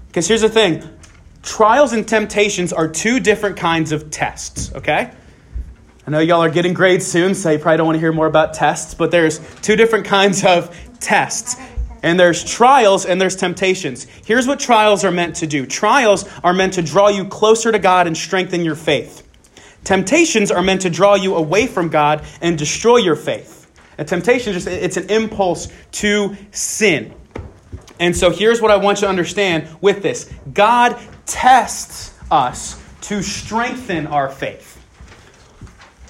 Because 0.08 0.28
here's 0.28 0.42
the 0.42 0.50
thing 0.50 0.84
trials 1.44 1.94
and 1.94 2.06
temptations 2.06 2.74
are 2.74 2.90
two 2.90 3.22
different 3.22 3.56
kinds 3.56 3.94
of 3.94 4.12
tests, 4.12 4.74
okay? 4.74 5.12
I 6.08 6.10
know 6.10 6.20
y'all 6.20 6.42
are 6.42 6.50
getting 6.50 6.74
grades 6.74 7.06
soon, 7.06 7.36
so 7.36 7.52
you 7.52 7.60
probably 7.60 7.76
don't 7.76 7.86
want 7.86 7.98
to 7.98 8.00
hear 8.00 8.14
more 8.14 8.28
about 8.28 8.54
tests, 8.54 8.94
but 8.94 9.12
there's 9.12 9.40
two 9.56 9.76
different 9.76 10.06
kinds 10.06 10.46
of 10.46 10.74
tests. 11.02 11.58
And 12.02 12.18
there's 12.18 12.46
trials 12.46 13.06
and 13.06 13.20
there's 13.20 13.36
temptations. 13.36 14.06
Here's 14.06 14.48
what 14.48 14.58
trials 14.58 15.04
are 15.04 15.12
meant 15.12 15.36
to 15.38 15.48
do 15.48 15.66
trials 15.66 16.24
are 16.46 16.54
meant 16.54 16.74
to 16.74 16.82
draw 16.82 17.10
you 17.10 17.26
closer 17.26 17.74
to 17.74 17.80
God 17.80 18.08
and 18.08 18.16
strengthen 18.16 18.64
your 18.64 18.76
faith. 18.76 19.28
Temptations 19.84 20.50
are 20.50 20.62
meant 20.62 20.82
to 20.84 20.90
draw 20.90 21.16
you 21.16 21.36
away 21.36 21.68
from 21.68 21.90
God 21.90 22.24
and 22.40 22.58
destroy 22.58 22.98
your 22.98 23.18
faith. 23.18 23.70
A 23.98 24.06
temptation 24.06 24.56
is 24.56 24.64
just 24.64 24.74
it's 24.74 24.96
an 24.96 25.10
impulse 25.10 25.68
to 25.94 26.38
sin. 26.52 27.14
And 28.00 28.16
so 28.16 28.30
here's 28.30 28.62
what 28.62 28.72
I 28.72 28.78
want 28.78 29.00
you 29.00 29.08
to 29.08 29.10
understand 29.10 29.68
with 29.82 30.04
this. 30.04 30.34
God 30.54 30.98
tests 31.26 32.18
us 32.32 32.82
to 33.02 33.22
strengthen 33.22 34.08
our 34.08 34.30
faith. 34.30 34.77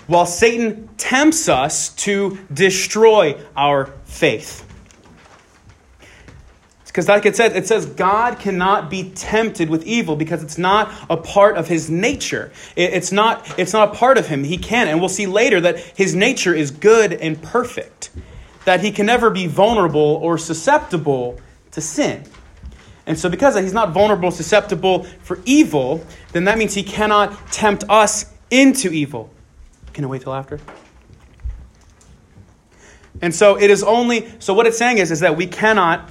While 0.07 0.25
Satan 0.25 0.89
tempts 0.97 1.47
us 1.47 1.89
to 1.95 2.39
destroy 2.53 3.39
our 3.55 3.93
faith. 4.05 4.63
Because, 6.85 7.09
like 7.09 7.27
it 7.27 7.35
says, 7.35 7.55
it 7.55 7.67
says 7.67 7.85
God 7.85 8.39
cannot 8.39 8.89
be 8.89 9.11
tempted 9.11 9.69
with 9.69 9.85
evil 9.85 10.15
because 10.15 10.41
it's 10.41 10.57
not 10.57 10.91
a 11.11 11.17
part 11.17 11.55
of 11.55 11.67
his 11.67 11.91
nature. 11.91 12.51
it's, 12.75 13.11
not, 13.11 13.47
it's 13.59 13.71
not 13.71 13.89
a 13.89 13.93
part 13.93 14.17
of 14.17 14.27
him. 14.27 14.43
He 14.43 14.57
can. 14.57 14.87
And 14.87 14.99
we'll 14.99 15.07
see 15.07 15.27
later 15.27 15.61
that 15.61 15.77
his 15.77 16.15
nature 16.15 16.55
is 16.55 16.71
good 16.71 17.13
and 17.13 17.39
perfect. 17.39 18.09
that 18.65 18.81
he 18.81 18.91
can 18.91 19.05
never 19.05 19.29
be 19.29 19.45
vulnerable 19.45 20.19
or 20.23 20.39
susceptible 20.39 21.39
to 21.69 21.81
sin. 21.81 22.23
And 23.05 23.17
so, 23.17 23.29
because 23.29 23.55
he's 23.55 23.73
not 23.73 23.91
vulnerable, 23.93 24.31
susceptible 24.31 25.03
for 25.21 25.39
evil, 25.45 26.03
then 26.33 26.45
that 26.45 26.57
means 26.57 26.73
he 26.73 26.83
cannot 26.83 27.51
tempt 27.51 27.83
us 27.89 28.33
into 28.49 28.89
evil. 28.89 29.29
Can 29.97 30.05
I 30.05 30.09
wait 30.09 30.21
till 30.21 30.33
after? 30.35 30.59
And 33.19 33.33
so 33.33 33.59
it 33.59 33.71
is 33.71 33.81
only, 33.81 34.29
so 34.37 34.53
what 34.53 34.67
it's 34.67 34.77
saying 34.77 34.99
is, 34.99 35.09
is 35.09 35.21
that 35.21 35.35
we 35.35 35.47
cannot, 35.47 36.07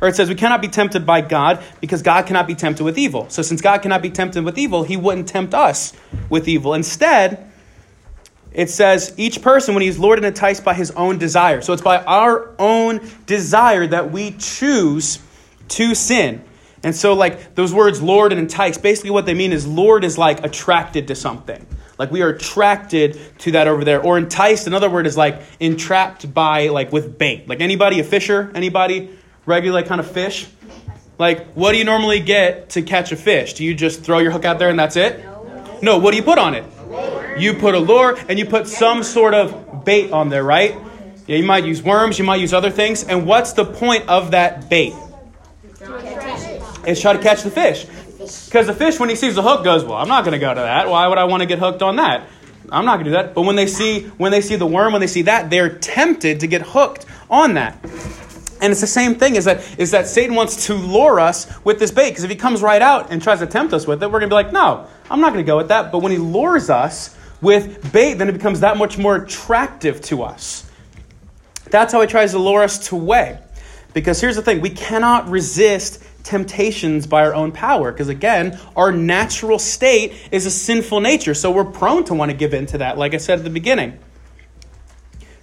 or 0.00 0.06
it 0.06 0.14
says 0.14 0.28
we 0.28 0.36
cannot 0.36 0.62
be 0.62 0.68
tempted 0.68 1.04
by 1.04 1.20
God 1.20 1.60
because 1.80 2.02
God 2.02 2.24
cannot 2.26 2.46
be 2.46 2.54
tempted 2.54 2.84
with 2.84 2.96
evil. 2.96 3.28
So 3.30 3.42
since 3.42 3.60
God 3.60 3.82
cannot 3.82 4.00
be 4.00 4.10
tempted 4.10 4.44
with 4.44 4.56
evil, 4.56 4.84
he 4.84 4.96
wouldn't 4.96 5.26
tempt 5.26 5.54
us 5.54 5.92
with 6.30 6.46
evil. 6.46 6.72
Instead, 6.72 7.50
it 8.52 8.70
says 8.70 9.12
each 9.16 9.42
person 9.42 9.74
when 9.74 9.82
he's 9.82 9.98
lured 9.98 10.20
and 10.20 10.26
enticed 10.26 10.62
by 10.62 10.74
his 10.74 10.92
own 10.92 11.18
desire. 11.18 11.62
So 11.62 11.72
it's 11.72 11.82
by 11.82 11.96
our 12.04 12.54
own 12.60 13.00
desire 13.26 13.88
that 13.88 14.12
we 14.12 14.36
choose 14.38 15.18
to 15.70 15.96
sin. 15.96 16.44
And 16.84 16.94
so, 16.94 17.14
like 17.14 17.56
those 17.56 17.74
words, 17.74 18.00
Lord 18.00 18.30
and 18.30 18.40
entice, 18.40 18.78
basically 18.78 19.10
what 19.10 19.26
they 19.26 19.34
mean 19.34 19.52
is 19.52 19.66
Lord 19.66 20.04
is 20.04 20.16
like 20.16 20.44
attracted 20.44 21.08
to 21.08 21.16
something. 21.16 21.66
Like 21.98 22.10
we 22.10 22.22
are 22.22 22.28
attracted 22.28 23.18
to 23.38 23.52
that 23.52 23.68
over 23.68 23.84
there. 23.84 24.02
Or 24.02 24.18
enticed, 24.18 24.66
another 24.66 24.90
word 24.90 25.06
is 25.06 25.16
like 25.16 25.40
entrapped 25.60 26.32
by, 26.32 26.68
like 26.68 26.92
with 26.92 27.18
bait. 27.18 27.48
Like 27.48 27.60
anybody, 27.60 28.00
a 28.00 28.04
fisher? 28.04 28.50
Anybody 28.54 29.10
regular 29.46 29.82
kind 29.82 30.00
of 30.00 30.10
fish? 30.10 30.48
Like, 31.18 31.52
what 31.52 31.72
do 31.72 31.78
you 31.78 31.84
normally 31.84 32.20
get 32.20 32.70
to 32.70 32.82
catch 32.82 33.12
a 33.12 33.16
fish? 33.16 33.54
Do 33.54 33.64
you 33.64 33.74
just 33.74 34.02
throw 34.02 34.18
your 34.18 34.32
hook 34.32 34.44
out 34.44 34.58
there 34.58 34.68
and 34.68 34.78
that's 34.78 34.96
it? 34.96 35.22
No. 35.22 35.78
No, 35.82 35.98
what 35.98 36.10
do 36.10 36.16
you 36.16 36.22
put 36.22 36.38
on 36.38 36.54
it? 36.54 36.64
You 37.38 37.54
put 37.54 37.74
a 37.74 37.78
lure 37.78 38.18
and 38.28 38.38
you 38.38 38.46
put 38.46 38.66
some 38.66 39.02
sort 39.02 39.34
of 39.34 39.84
bait 39.84 40.12
on 40.12 40.28
there, 40.28 40.42
right? 40.42 40.76
Yeah, 41.26 41.36
you 41.36 41.44
might 41.44 41.64
use 41.64 41.82
worms, 41.82 42.18
you 42.18 42.24
might 42.24 42.40
use 42.40 42.52
other 42.52 42.70
things. 42.70 43.04
And 43.04 43.26
what's 43.26 43.52
the 43.52 43.64
point 43.64 44.08
of 44.08 44.32
that 44.32 44.68
bait? 44.68 44.94
It's 46.86 47.00
try 47.00 47.12
to 47.14 47.22
catch 47.22 47.42
the 47.42 47.50
fish. 47.50 47.86
Because 48.46 48.66
the 48.66 48.74
fish, 48.74 48.98
when 48.98 49.08
he 49.08 49.16
sees 49.16 49.34
the 49.34 49.42
hook, 49.42 49.64
goes, 49.64 49.84
"Well, 49.84 49.96
I'm 49.96 50.08
not 50.08 50.24
going 50.24 50.32
to 50.32 50.38
go 50.38 50.52
to 50.52 50.60
that. 50.60 50.88
Why 50.88 51.06
would 51.06 51.18
I 51.18 51.24
want 51.24 51.42
to 51.42 51.46
get 51.46 51.58
hooked 51.58 51.82
on 51.82 51.96
that? 51.96 52.26
I'm 52.70 52.84
not 52.84 52.94
going 52.96 53.04
to 53.04 53.10
do 53.10 53.16
that." 53.16 53.34
But 53.34 53.42
when 53.42 53.56
they 53.56 53.66
see 53.66 54.04
when 54.18 54.32
they 54.32 54.40
see 54.40 54.56
the 54.56 54.66
worm, 54.66 54.92
when 54.92 55.00
they 55.00 55.06
see 55.06 55.22
that, 55.22 55.50
they're 55.50 55.70
tempted 55.78 56.40
to 56.40 56.46
get 56.46 56.62
hooked 56.62 57.06
on 57.30 57.54
that. 57.54 57.78
And 58.60 58.70
it's 58.70 58.80
the 58.80 58.86
same 58.86 59.16
thing 59.16 59.36
is 59.36 59.44
that 59.44 59.62
is 59.78 59.90
that 59.90 60.06
Satan 60.06 60.34
wants 60.34 60.66
to 60.66 60.74
lure 60.74 61.20
us 61.20 61.46
with 61.64 61.78
this 61.78 61.90
bait. 61.90 62.10
Because 62.10 62.24
if 62.24 62.30
he 62.30 62.36
comes 62.36 62.62
right 62.62 62.80
out 62.80 63.10
and 63.10 63.22
tries 63.22 63.40
to 63.40 63.46
tempt 63.46 63.74
us 63.74 63.86
with 63.86 64.02
it, 64.02 64.06
we're 64.06 64.20
going 64.20 64.30
to 64.30 64.34
be 64.34 64.42
like, 64.42 64.52
"No, 64.52 64.86
I'm 65.10 65.20
not 65.20 65.32
going 65.32 65.44
to 65.44 65.46
go 65.46 65.56
with 65.56 65.68
that." 65.68 65.92
But 65.92 65.98
when 65.98 66.12
he 66.12 66.18
lures 66.18 66.70
us 66.70 67.16
with 67.40 67.92
bait, 67.92 68.14
then 68.14 68.28
it 68.28 68.32
becomes 68.32 68.60
that 68.60 68.76
much 68.76 68.96
more 68.96 69.16
attractive 69.16 70.00
to 70.02 70.22
us. 70.22 70.64
That's 71.70 71.92
how 71.92 72.00
he 72.00 72.06
tries 72.06 72.30
to 72.32 72.38
lure 72.38 72.62
us 72.62 72.88
to 72.88 72.96
way. 72.96 73.38
Because 73.92 74.20
here's 74.20 74.36
the 74.36 74.42
thing 74.42 74.60
we 74.60 74.70
cannot 74.70 75.28
resist 75.28 76.02
temptations 76.24 77.06
by 77.06 77.24
our 77.24 77.34
own 77.34 77.52
power. 77.52 77.92
Because 77.92 78.08
again, 78.08 78.58
our 78.74 78.90
natural 78.90 79.58
state 79.58 80.14
is 80.32 80.46
a 80.46 80.50
sinful 80.50 81.00
nature. 81.00 81.34
So 81.34 81.52
we're 81.52 81.64
prone 81.64 82.04
to 82.04 82.14
want 82.14 82.30
to 82.30 82.36
give 82.36 82.54
in 82.54 82.66
to 82.66 82.78
that, 82.78 82.98
like 82.98 83.14
I 83.14 83.18
said 83.18 83.38
at 83.38 83.44
the 83.44 83.50
beginning. 83.50 83.98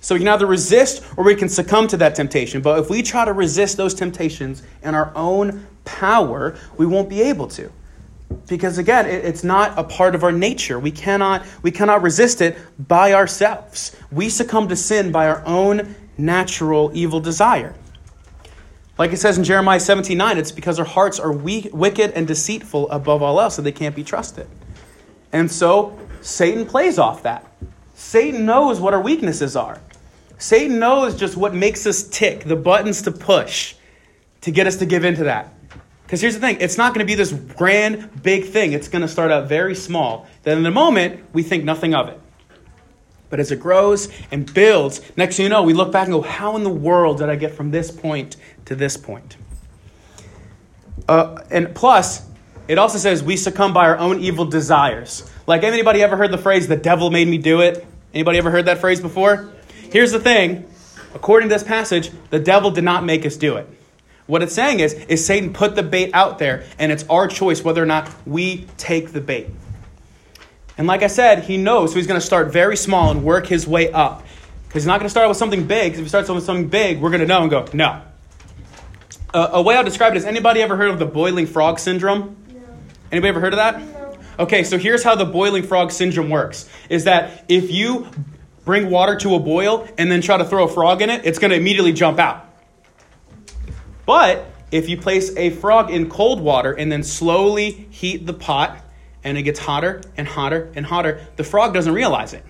So 0.01 0.15
we 0.15 0.19
can 0.19 0.27
either 0.27 0.47
resist 0.47 1.03
or 1.15 1.23
we 1.23 1.35
can 1.35 1.47
succumb 1.47 1.87
to 1.89 1.97
that 1.97 2.15
temptation. 2.15 2.61
But 2.61 2.79
if 2.79 2.89
we 2.89 3.03
try 3.03 3.23
to 3.23 3.33
resist 3.33 3.77
those 3.77 3.93
temptations 3.93 4.63
in 4.81 4.95
our 4.95 5.13
own 5.15 5.67
power, 5.85 6.57
we 6.75 6.87
won't 6.87 7.07
be 7.07 7.21
able 7.21 7.47
to. 7.49 7.71
Because 8.47 8.79
again, 8.79 9.05
it's 9.05 9.43
not 9.43 9.77
a 9.77 9.83
part 9.83 10.15
of 10.15 10.23
our 10.23 10.31
nature. 10.31 10.79
We 10.79 10.91
cannot, 10.91 11.45
we 11.61 11.69
cannot 11.69 12.01
resist 12.01 12.41
it 12.41 12.57
by 12.79 13.13
ourselves. 13.13 13.95
We 14.11 14.29
succumb 14.29 14.67
to 14.69 14.75
sin 14.75 15.11
by 15.11 15.27
our 15.27 15.45
own 15.45 15.95
natural 16.17 16.91
evil 16.93 17.19
desire. 17.19 17.75
Like 19.01 19.13
it 19.13 19.17
says 19.17 19.35
in 19.39 19.43
Jeremiah 19.43 19.79
17 19.79 20.15
9, 20.15 20.37
it's 20.37 20.51
because 20.51 20.77
our 20.77 20.85
hearts 20.85 21.19
are 21.19 21.31
weak, 21.31 21.69
wicked 21.73 22.11
and 22.11 22.27
deceitful 22.27 22.87
above 22.91 23.23
all 23.23 23.41
else, 23.41 23.55
so 23.55 23.63
they 23.63 23.71
can't 23.71 23.95
be 23.95 24.03
trusted. 24.03 24.47
And 25.33 25.51
so 25.51 25.97
Satan 26.21 26.67
plays 26.67 26.99
off 26.99 27.23
that. 27.23 27.51
Satan 27.95 28.45
knows 28.45 28.79
what 28.79 28.93
our 28.93 29.01
weaknesses 29.01 29.55
are. 29.55 29.81
Satan 30.37 30.77
knows 30.77 31.15
just 31.15 31.35
what 31.35 31.55
makes 31.55 31.87
us 31.87 32.03
tick, 32.09 32.43
the 32.43 32.55
buttons 32.55 33.01
to 33.01 33.11
push 33.11 33.73
to 34.41 34.51
get 34.51 34.67
us 34.67 34.75
to 34.75 34.85
give 34.85 35.03
into 35.03 35.23
that. 35.23 35.51
Because 36.03 36.21
here's 36.21 36.35
the 36.35 36.39
thing 36.39 36.57
it's 36.59 36.77
not 36.77 36.93
going 36.93 37.03
to 37.03 37.11
be 37.11 37.15
this 37.15 37.33
grand, 37.33 38.21
big 38.21 38.49
thing. 38.49 38.73
It's 38.73 38.87
going 38.87 39.01
to 39.01 39.07
start 39.07 39.31
out 39.31 39.49
very 39.49 39.73
small. 39.73 40.27
Then 40.43 40.59
in 40.59 40.63
the 40.63 40.69
moment, 40.69 41.23
we 41.33 41.41
think 41.41 41.63
nothing 41.63 41.95
of 41.95 42.07
it. 42.07 42.21
But 43.31 43.39
as 43.39 43.51
it 43.51 43.59
grows 43.59 44.09
and 44.29 44.53
builds, 44.53 45.01
next 45.17 45.37
thing 45.37 45.45
you 45.45 45.49
know, 45.49 45.63
we 45.63 45.73
look 45.73 45.91
back 45.91 46.03
and 46.03 46.13
go, 46.13 46.21
how 46.21 46.55
in 46.57 46.63
the 46.63 46.69
world 46.69 47.17
did 47.17 47.29
I 47.29 47.37
get 47.37 47.55
from 47.55 47.71
this 47.71 47.89
point 47.89 48.35
to 48.65 48.75
this 48.75 48.97
point? 48.97 49.37
Uh, 51.07 51.41
and 51.49 51.73
plus, 51.73 52.27
it 52.67 52.77
also 52.77 52.97
says 52.97 53.23
we 53.23 53.37
succumb 53.37 53.73
by 53.73 53.85
our 53.85 53.97
own 53.97 54.19
evil 54.19 54.45
desires. 54.45 55.31
Like 55.47 55.63
anybody 55.63 56.03
ever 56.03 56.17
heard 56.17 56.31
the 56.31 56.37
phrase, 56.37 56.67
the 56.67 56.75
devil 56.75 57.09
made 57.09 57.27
me 57.27 57.37
do 57.37 57.61
it? 57.61 57.87
Anybody 58.13 58.37
ever 58.37 58.51
heard 58.51 58.65
that 58.65 58.79
phrase 58.79 58.99
before? 58.99 59.49
Here's 59.91 60.11
the 60.11 60.19
thing. 60.19 60.67
According 61.15 61.49
to 61.49 61.55
this 61.55 61.63
passage, 61.63 62.11
the 62.29 62.39
devil 62.39 62.69
did 62.69 62.83
not 62.83 63.05
make 63.05 63.25
us 63.25 63.37
do 63.37 63.55
it. 63.55 63.67
What 64.27 64.43
it's 64.43 64.53
saying 64.53 64.81
is, 64.81 64.93
is 64.93 65.25
Satan 65.25 65.53
put 65.53 65.75
the 65.75 65.83
bait 65.83 66.11
out 66.13 66.37
there, 66.37 66.65
and 66.77 66.91
it's 66.91 67.05
our 67.09 67.27
choice 67.27 67.63
whether 67.63 67.81
or 67.81 67.85
not 67.85 68.09
we 68.27 68.67
take 68.77 69.11
the 69.11 69.21
bait. 69.21 69.47
And 70.81 70.87
like 70.87 71.03
I 71.03 71.07
said, 71.07 71.43
he 71.43 71.57
knows, 71.57 71.91
so 71.91 71.97
he's 71.97 72.07
going 72.07 72.19
to 72.19 72.25
start 72.25 72.51
very 72.51 72.75
small 72.75 73.11
and 73.11 73.23
work 73.23 73.45
his 73.45 73.67
way 73.67 73.91
up. 73.91 74.25
Because 74.63 74.81
he's 74.81 74.87
not 74.87 74.99
going 74.99 75.05
to 75.05 75.11
start 75.11 75.29
with 75.29 75.37
something 75.37 75.67
big. 75.67 75.91
Because 75.91 75.99
if 75.99 76.05
he 76.05 76.09
starts 76.09 76.27
with 76.27 76.43
something 76.43 76.69
big, 76.69 76.99
we're 76.99 77.11
going 77.11 77.21
to 77.21 77.27
know 77.27 77.43
and 77.43 77.51
go, 77.51 77.67
no. 77.71 78.01
Uh, 79.31 79.49
a 79.51 79.61
way 79.61 79.75
I'll 79.75 79.83
describe 79.83 80.13
it 80.13 80.17
is 80.17 80.25
anybody 80.25 80.59
ever 80.59 80.75
heard 80.75 80.89
of 80.89 80.97
the 80.97 81.05
boiling 81.05 81.45
frog 81.45 81.77
syndrome? 81.77 82.35
No. 82.51 82.61
Anybody 83.11 83.29
ever 83.29 83.39
heard 83.39 83.53
of 83.53 83.57
that? 83.57 83.79
No. 83.79 84.17
Okay, 84.39 84.63
so 84.63 84.79
here's 84.79 85.03
how 85.03 85.13
the 85.13 85.23
boiling 85.23 85.61
frog 85.61 85.91
syndrome 85.91 86.31
works 86.31 86.67
is 86.89 87.03
that 87.03 87.45
if 87.47 87.69
you 87.69 88.07
bring 88.65 88.89
water 88.89 89.15
to 89.17 89.35
a 89.35 89.39
boil 89.39 89.87
and 89.99 90.11
then 90.11 90.19
try 90.19 90.37
to 90.37 90.45
throw 90.45 90.63
a 90.63 90.67
frog 90.67 91.03
in 91.03 91.11
it, 91.11 91.27
it's 91.27 91.37
going 91.37 91.51
to 91.51 91.57
immediately 91.57 91.93
jump 91.93 92.17
out. 92.17 92.49
But 94.07 94.47
if 94.71 94.89
you 94.89 94.97
place 94.97 95.31
a 95.37 95.51
frog 95.51 95.91
in 95.91 96.09
cold 96.09 96.41
water 96.41 96.71
and 96.71 96.91
then 96.91 97.03
slowly 97.03 97.69
heat 97.91 98.25
the 98.25 98.33
pot 98.33 98.83
and 99.23 99.37
it 99.37 99.43
gets 99.43 99.59
hotter 99.59 100.01
and 100.17 100.27
hotter 100.27 100.71
and 100.75 100.85
hotter, 100.85 101.25
the 101.35 101.43
frog 101.43 101.73
doesn't 101.73 101.93
realize 101.93 102.33
it. 102.33 102.43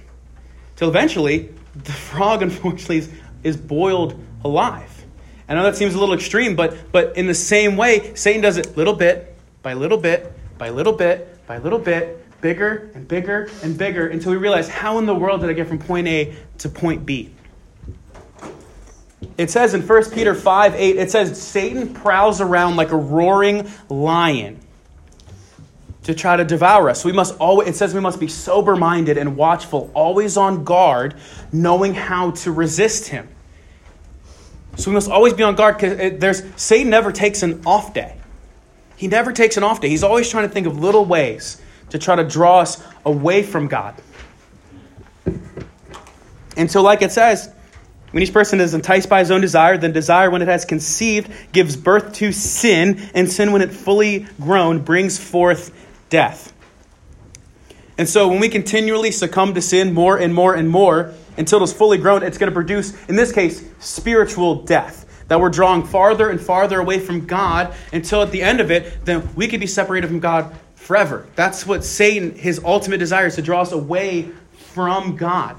Till 0.76 0.90
eventually, 0.90 1.50
the 1.76 1.92
frog, 1.92 2.42
unfortunately, 2.42 2.98
is, 2.98 3.10
is 3.44 3.58
boiled 3.58 4.20
alive. 4.44 5.06
I 5.48 5.54
know 5.54 5.64
that 5.64 5.76
seems 5.76 5.96
a 5.96 6.00
little 6.00 6.16
extreme, 6.16 6.56
but, 6.56 6.92
but 6.94 7.18
in 7.18 7.28
the 7.28 7.34
same 7.34 7.76
way, 7.76 8.16
Satan 8.16 8.42
does 8.42 8.58
it 8.58 8.78
little 8.78 8.94
bit 8.94 9.36
by 9.62 9.74
little 9.74 9.98
bit 9.98 10.34
by 10.58 10.70
little 10.70 10.94
bit 10.94 11.46
by 11.48 11.58
little 11.58 11.80
bit, 11.80 12.26
bigger 12.40 12.90
and 12.96 13.08
bigger 13.08 13.50
and 13.62 13.78
bigger, 13.78 14.08
until 14.08 14.32
we 14.32 14.38
realize 14.38 14.70
how 14.70 14.98
in 15.00 15.06
the 15.06 15.14
world 15.14 15.42
did 15.42 15.50
I 15.50 15.54
get 15.54 15.68
from 15.68 15.80
point 15.80 16.08
A 16.08 16.34
to 16.60 16.70
point 16.70 17.06
B? 17.06 17.34
It 19.38 19.50
says 19.50 19.74
in 19.74 19.82
1 19.82 20.12
Peter 20.12 20.34
5 20.34 20.76
8, 20.76 20.98
it 20.98 21.12
says, 21.12 21.42
Satan 21.42 21.94
prowls 21.94 22.40
around 22.40 22.78
like 22.78 22.92
a 22.92 22.96
roaring 22.96 23.70
lion 23.90 24.60
to 26.04 26.16
try 26.16 26.36
to 26.36 26.44
devour 26.44 26.90
us. 26.90 27.06
We 27.06 27.12
must 27.12 27.38
always, 27.38 27.70
it 27.70 27.76
says 27.76 27.94
we 27.94 28.00
must 28.00 28.20
be 28.20 28.28
sober 28.28 28.76
minded 28.76 29.18
and 29.18 29.38
watchful, 29.38 29.92
always 29.94 30.36
on 30.36 30.64
guard, 30.64 31.16
knowing 31.52 31.94
how 31.94 32.32
to 32.32 32.52
resist 32.52 33.08
him. 33.08 33.28
So 34.78 34.90
we 34.90 34.96
must 34.96 35.10
always 35.10 35.34
be 35.34 35.44
on 35.44 35.56
guard 35.56 35.76
because 35.76 36.00
eh, 36.00 36.10
there's 36.18 36.44
Satan 36.56 36.90
never 36.90 37.12
takes 37.12 37.44
an 37.44 37.62
off 37.66 37.94
day. 37.94 38.18
He 38.96 39.08
never 39.08 39.32
takes 39.32 39.58
an 39.58 39.64
off 39.64 39.82
day. 39.82 39.90
He's 39.90 40.04
always 40.04 40.30
trying 40.30 40.48
to 40.48 40.54
think 40.54 40.68
of 40.68 40.80
little 40.80 41.06
ways 41.06 41.62
to 41.90 42.00
try 42.00 42.16
to 42.16 42.24
draw 42.24 42.60
us 42.60 42.82
away 43.06 43.44
from 43.44 43.68
God. 43.68 43.96
And 46.58 46.70
so, 46.70 46.82
like 46.82 47.02
it 47.02 47.12
says, 47.12 47.54
when 48.12 48.24
each 48.24 48.34
person 48.34 48.60
is 48.60 48.74
enticed 48.74 49.10
by 49.10 49.20
his 49.20 49.32
own 49.32 49.42
desire, 49.42 49.78
then 49.78 49.92
desire, 49.92 50.30
when 50.30 50.42
it 50.42 50.48
has 50.48 50.66
conceived, 50.66 51.32
gives 51.52 51.76
birth 51.76 52.14
to 52.16 52.32
sin, 52.32 53.10
and 53.14 53.32
sin, 53.32 53.52
when 53.52 53.62
it 53.62 53.72
fully 53.72 54.28
grown, 54.40 54.84
brings 54.84 55.18
forth 55.18 55.74
death. 56.12 56.54
And 57.98 58.08
so, 58.08 58.28
when 58.28 58.40
we 58.40 58.50
continually 58.50 59.12
succumb 59.12 59.56
to 59.56 59.62
sin 59.62 59.94
more 59.94 60.18
and 60.18 60.34
more 60.34 60.54
and 60.54 60.70
more 60.70 61.14
until 61.38 61.64
it's 61.64 61.74
fully 61.74 61.98
grown, 61.98 62.22
it's 62.22 62.38
going 62.38 62.50
to 62.50 62.54
produce, 62.54 62.94
in 63.08 63.16
this 63.16 63.32
case, 63.32 63.68
spiritual 63.80 64.64
death. 64.64 65.08
That 65.28 65.40
we're 65.40 65.50
drawing 65.50 65.84
farther 65.84 66.30
and 66.30 66.40
farther 66.40 66.80
away 66.80 67.00
from 67.00 67.26
God 67.26 67.74
until 67.94 68.22
at 68.22 68.32
the 68.32 68.42
end 68.42 68.60
of 68.60 68.70
it, 68.70 69.06
then 69.06 69.28
we 69.36 69.48
could 69.48 69.60
be 69.62 69.68
separated 69.68 70.08
from 70.08 70.20
God 70.20 70.54
forever. 70.76 71.26
That's 71.36 71.66
what 71.66 71.86
Satan, 71.86 72.36
his 72.36 72.62
ultimate 72.66 72.98
desire 72.98 73.28
is 73.28 73.36
to 73.36 73.42
draw 73.42 73.62
us 73.62 73.72
away 73.72 74.30
from 74.54 75.16
God. 75.16 75.56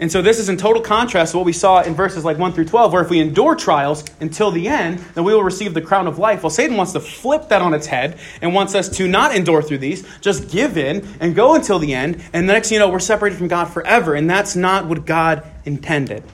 And 0.00 0.10
so 0.10 0.22
this 0.22 0.38
is 0.38 0.48
in 0.48 0.56
total 0.56 0.80
contrast 0.80 1.32
to 1.32 1.36
what 1.36 1.44
we 1.44 1.52
saw 1.52 1.82
in 1.82 1.94
verses 1.94 2.24
like 2.24 2.38
1 2.38 2.54
through 2.54 2.64
12, 2.64 2.90
where 2.90 3.02
if 3.02 3.10
we 3.10 3.20
endure 3.20 3.54
trials 3.54 4.02
until 4.18 4.50
the 4.50 4.66
end, 4.66 4.98
then 5.14 5.24
we 5.24 5.34
will 5.34 5.42
receive 5.42 5.74
the 5.74 5.82
crown 5.82 6.06
of 6.06 6.18
life. 6.18 6.42
Well, 6.42 6.48
Satan 6.48 6.78
wants 6.78 6.92
to 6.92 7.00
flip 7.00 7.50
that 7.50 7.60
on 7.60 7.74
its 7.74 7.86
head 7.86 8.18
and 8.40 8.54
wants 8.54 8.74
us 8.74 8.88
to 8.96 9.06
not 9.06 9.36
endure 9.36 9.60
through 9.60 9.78
these, 9.78 10.02
just 10.20 10.50
give 10.50 10.78
in 10.78 11.06
and 11.20 11.34
go 11.34 11.54
until 11.54 11.78
the 11.78 11.92
end. 11.92 12.24
And 12.32 12.48
the 12.48 12.54
next 12.54 12.72
you 12.72 12.78
know, 12.78 12.88
we're 12.88 12.98
separated 12.98 13.36
from 13.36 13.48
God 13.48 13.66
forever. 13.66 14.14
And 14.14 14.28
that's 14.28 14.56
not 14.56 14.86
what 14.86 15.04
God 15.04 15.46
intended. 15.66 16.24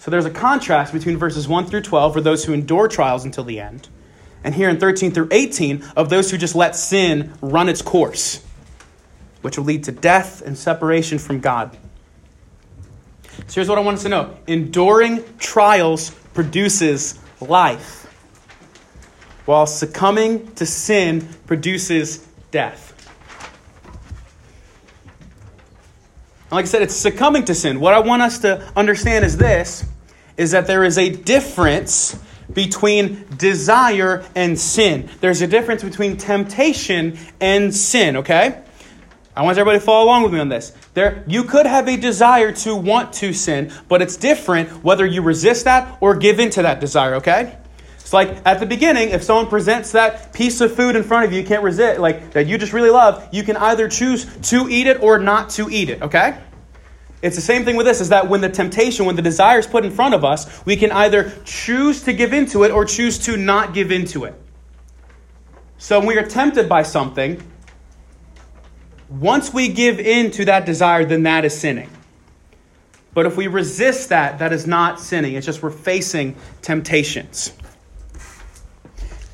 So 0.00 0.10
there's 0.10 0.26
a 0.26 0.30
contrast 0.30 0.92
between 0.92 1.16
verses 1.16 1.48
1 1.48 1.64
through 1.64 1.82
12 1.82 2.12
for 2.12 2.20
those 2.20 2.44
who 2.44 2.52
endure 2.52 2.88
trials 2.88 3.24
until 3.24 3.44
the 3.44 3.58
end, 3.60 3.88
and 4.44 4.54
here 4.54 4.68
in 4.68 4.80
13 4.80 5.12
through 5.12 5.28
18 5.30 5.84
of 5.96 6.10
those 6.10 6.30
who 6.30 6.36
just 6.36 6.56
let 6.56 6.74
sin 6.74 7.32
run 7.40 7.68
its 7.68 7.80
course 7.80 8.42
which 9.42 9.58
will 9.58 9.64
lead 9.64 9.84
to 9.84 9.92
death 9.92 10.42
and 10.42 10.56
separation 10.56 11.18
from 11.18 11.40
God. 11.40 11.76
So 13.46 13.54
here's 13.56 13.68
what 13.68 13.78
I 13.78 13.80
want 13.82 13.96
us 13.96 14.02
to 14.04 14.08
know 14.08 14.36
enduring 14.46 15.22
trials 15.38 16.10
produces 16.34 17.18
life, 17.40 18.06
while 19.44 19.66
succumbing 19.66 20.54
to 20.54 20.66
sin 20.66 21.28
produces 21.46 22.26
death. 22.50 22.88
And 26.44 26.52
like 26.52 26.64
I 26.64 26.68
said, 26.68 26.82
it's 26.82 26.94
succumbing 26.94 27.46
to 27.46 27.54
sin. 27.54 27.80
What 27.80 27.94
I 27.94 28.00
want 28.00 28.22
us 28.22 28.38
to 28.40 28.70
understand 28.76 29.24
is 29.24 29.36
this 29.36 29.84
is 30.36 30.52
that 30.52 30.66
there 30.66 30.84
is 30.84 30.96
a 30.98 31.10
difference 31.10 32.18
between 32.52 33.24
desire 33.36 34.24
and 34.34 34.58
sin. 34.58 35.08
There's 35.20 35.40
a 35.42 35.46
difference 35.46 35.82
between 35.82 36.16
temptation 36.16 37.18
and 37.40 37.74
sin, 37.74 38.16
okay? 38.18 38.62
I 39.34 39.42
want 39.42 39.56
everybody 39.56 39.78
to 39.78 39.84
follow 39.84 40.04
along 40.04 40.24
with 40.24 40.32
me 40.32 40.40
on 40.40 40.50
this. 40.50 40.76
There, 40.92 41.24
you 41.26 41.44
could 41.44 41.64
have 41.64 41.88
a 41.88 41.96
desire 41.96 42.52
to 42.52 42.76
want 42.76 43.14
to 43.14 43.32
sin, 43.32 43.72
but 43.88 44.02
it's 44.02 44.16
different 44.16 44.84
whether 44.84 45.06
you 45.06 45.22
resist 45.22 45.64
that 45.64 45.96
or 46.00 46.14
give 46.16 46.38
in 46.38 46.50
to 46.50 46.62
that 46.62 46.80
desire, 46.80 47.14
okay? 47.14 47.56
It's 47.98 48.12
like 48.12 48.42
at 48.44 48.60
the 48.60 48.66
beginning, 48.66 49.08
if 49.08 49.22
someone 49.22 49.46
presents 49.46 49.92
that 49.92 50.34
piece 50.34 50.60
of 50.60 50.74
food 50.74 50.96
in 50.96 51.02
front 51.02 51.24
of 51.24 51.32
you, 51.32 51.40
you 51.40 51.46
can't 51.46 51.62
resist, 51.62 51.98
like 51.98 52.32
that 52.32 52.46
you 52.46 52.58
just 52.58 52.74
really 52.74 52.90
love, 52.90 53.26
you 53.32 53.42
can 53.42 53.56
either 53.56 53.88
choose 53.88 54.26
to 54.50 54.68
eat 54.68 54.86
it 54.86 55.02
or 55.02 55.18
not 55.18 55.48
to 55.50 55.70
eat 55.70 55.88
it, 55.88 56.02
okay? 56.02 56.38
It's 57.22 57.36
the 57.36 57.42
same 57.42 57.64
thing 57.64 57.76
with 57.76 57.86
this 57.86 58.02
is 58.02 58.10
that 58.10 58.28
when 58.28 58.42
the 58.42 58.50
temptation, 58.50 59.06
when 59.06 59.16
the 59.16 59.22
desire 59.22 59.60
is 59.60 59.66
put 59.66 59.86
in 59.86 59.92
front 59.92 60.12
of 60.12 60.26
us, 60.26 60.62
we 60.66 60.76
can 60.76 60.92
either 60.92 61.32
choose 61.44 62.02
to 62.02 62.12
give 62.12 62.34
into 62.34 62.64
it 62.64 62.70
or 62.70 62.84
choose 62.84 63.18
to 63.20 63.38
not 63.38 63.72
give 63.72 63.90
into 63.92 64.24
it. 64.24 64.34
So 65.78 66.00
when 66.00 66.08
we 66.08 66.18
are 66.18 66.26
tempted 66.26 66.68
by 66.68 66.82
something, 66.82 67.42
once 69.20 69.52
we 69.52 69.68
give 69.68 70.00
in 70.00 70.30
to 70.32 70.44
that 70.46 70.64
desire, 70.64 71.04
then 71.04 71.24
that 71.24 71.44
is 71.44 71.58
sinning. 71.58 71.90
But 73.14 73.26
if 73.26 73.36
we 73.36 73.46
resist 73.46 74.08
that, 74.08 74.38
that 74.38 74.52
is 74.52 74.66
not 74.66 74.98
sinning. 74.98 75.34
It's 75.34 75.44
just 75.44 75.62
we're 75.62 75.70
facing 75.70 76.34
temptations. 76.62 77.52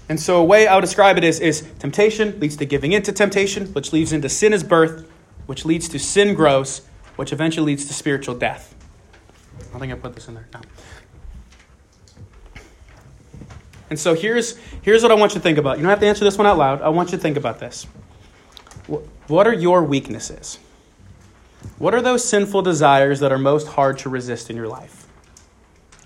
And 0.09 0.19
so, 0.19 0.41
a 0.41 0.45
way 0.45 0.67
I 0.67 0.75
would 0.75 0.81
describe 0.81 1.19
it 1.19 1.25
is, 1.25 1.39
is 1.39 1.69
temptation 1.79 2.41
leads 2.41 2.57
to 2.57 2.65
giving 2.65 2.93
into 2.93 3.13
temptation, 3.13 3.67
which 3.69 3.93
leads 3.93 4.13
into 4.13 4.29
sin 4.29 4.53
as 4.53 4.65
birth, 4.65 5.09
which 5.47 5.65
leads 5.65 5.89
to 5.91 5.99
sin 5.99 6.35
grows, 6.35 6.81
which 7.17 7.33
eventually 7.33 7.67
leads 7.67 7.85
to 7.87 7.95
spiritual 7.95 8.35
death. 8.35 8.75
I 9.75 9.79
think 9.79 9.93
I 9.93 9.97
put 9.97 10.15
this 10.15 10.27
in 10.29 10.35
there. 10.35 10.49
No. 10.53 10.61
And 13.91 13.99
so 13.99 14.15
here's, 14.15 14.57
here's 14.83 15.03
what 15.03 15.13
I 15.13 15.15
want 15.15 15.33
you 15.33 15.41
to 15.41 15.43
think 15.43 15.59
about. 15.59 15.77
You 15.77 15.83
don't 15.83 15.91
have 15.91 16.01
to 16.01 16.07
answer 16.07 16.25
this 16.25 16.37
one 16.37 16.47
out 16.47 16.59
loud. 16.59 16.83
I 16.83 16.89
want 16.89 17.11
you 17.11 17.19
to 17.19 17.23
think 17.23 17.37
about 17.37 17.59
this. 17.59 17.87
What 19.29 19.47
are 19.47 19.53
your 19.53 19.85
weaknesses? 19.85 20.59
What 21.79 21.95
are 21.95 22.01
those 22.01 22.25
sinful 22.25 22.63
desires 22.63 23.21
that 23.21 23.31
are 23.31 23.39
most 23.39 23.69
hard 23.69 23.99
to 23.99 24.09
resist 24.09 24.49
in 24.49 24.57
your 24.57 24.69
life? 24.69 25.07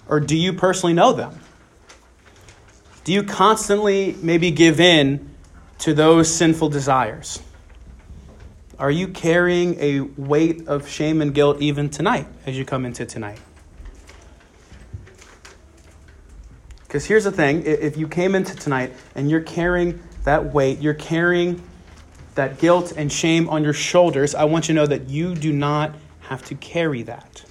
Or 0.09 0.19
do 0.19 0.37
you 0.37 0.53
personally 0.53 0.93
know 0.93 1.13
them? 1.13 1.39
Do 3.05 3.13
you 3.13 3.23
constantly 3.23 4.17
maybe 4.21 4.51
give 4.51 4.81
in 4.81 5.31
to 5.79 5.95
those 5.95 6.33
sinful 6.33 6.69
desires? 6.69 7.41
Are 8.79 8.91
you 8.91 9.09
carrying 9.09 9.79
a 9.79 10.01
weight 10.01 10.67
of 10.67 10.89
shame 10.89 11.23
and 11.23 11.33
guilt 11.33 11.61
even 11.61 11.89
tonight 11.91 12.27
as 12.47 12.59
you 12.59 12.65
come 12.65 12.85
into 12.85 13.07
tonight? 13.07 13.39
Because 16.81 17.05
here's 17.05 17.25
the 17.25 17.33
thing 17.33 17.65
if 17.65 17.97
you 17.97 18.09
came 18.09 18.35
into 18.35 18.55
tonight 18.55 18.93
and 19.15 19.31
you're 19.31 19.41
carrying 19.41 20.03
that 20.25 20.53
weight, 20.53 20.81
you're 20.81 20.95
carrying 20.95 21.63
that 22.35 22.59
guilt 22.59 22.93
and 22.97 23.13
shame 23.13 23.49
on 23.49 23.63
your 23.63 23.73
shoulders, 23.73 24.35
I 24.35 24.45
want 24.45 24.69
you 24.69 24.75
to 24.75 24.81
know 24.81 24.87
that 24.87 25.09
you 25.09 25.35
do 25.35 25.53
not 25.53 25.95
have 26.21 26.45
to 26.47 26.55
carry 26.55 27.03
that. 27.03 27.45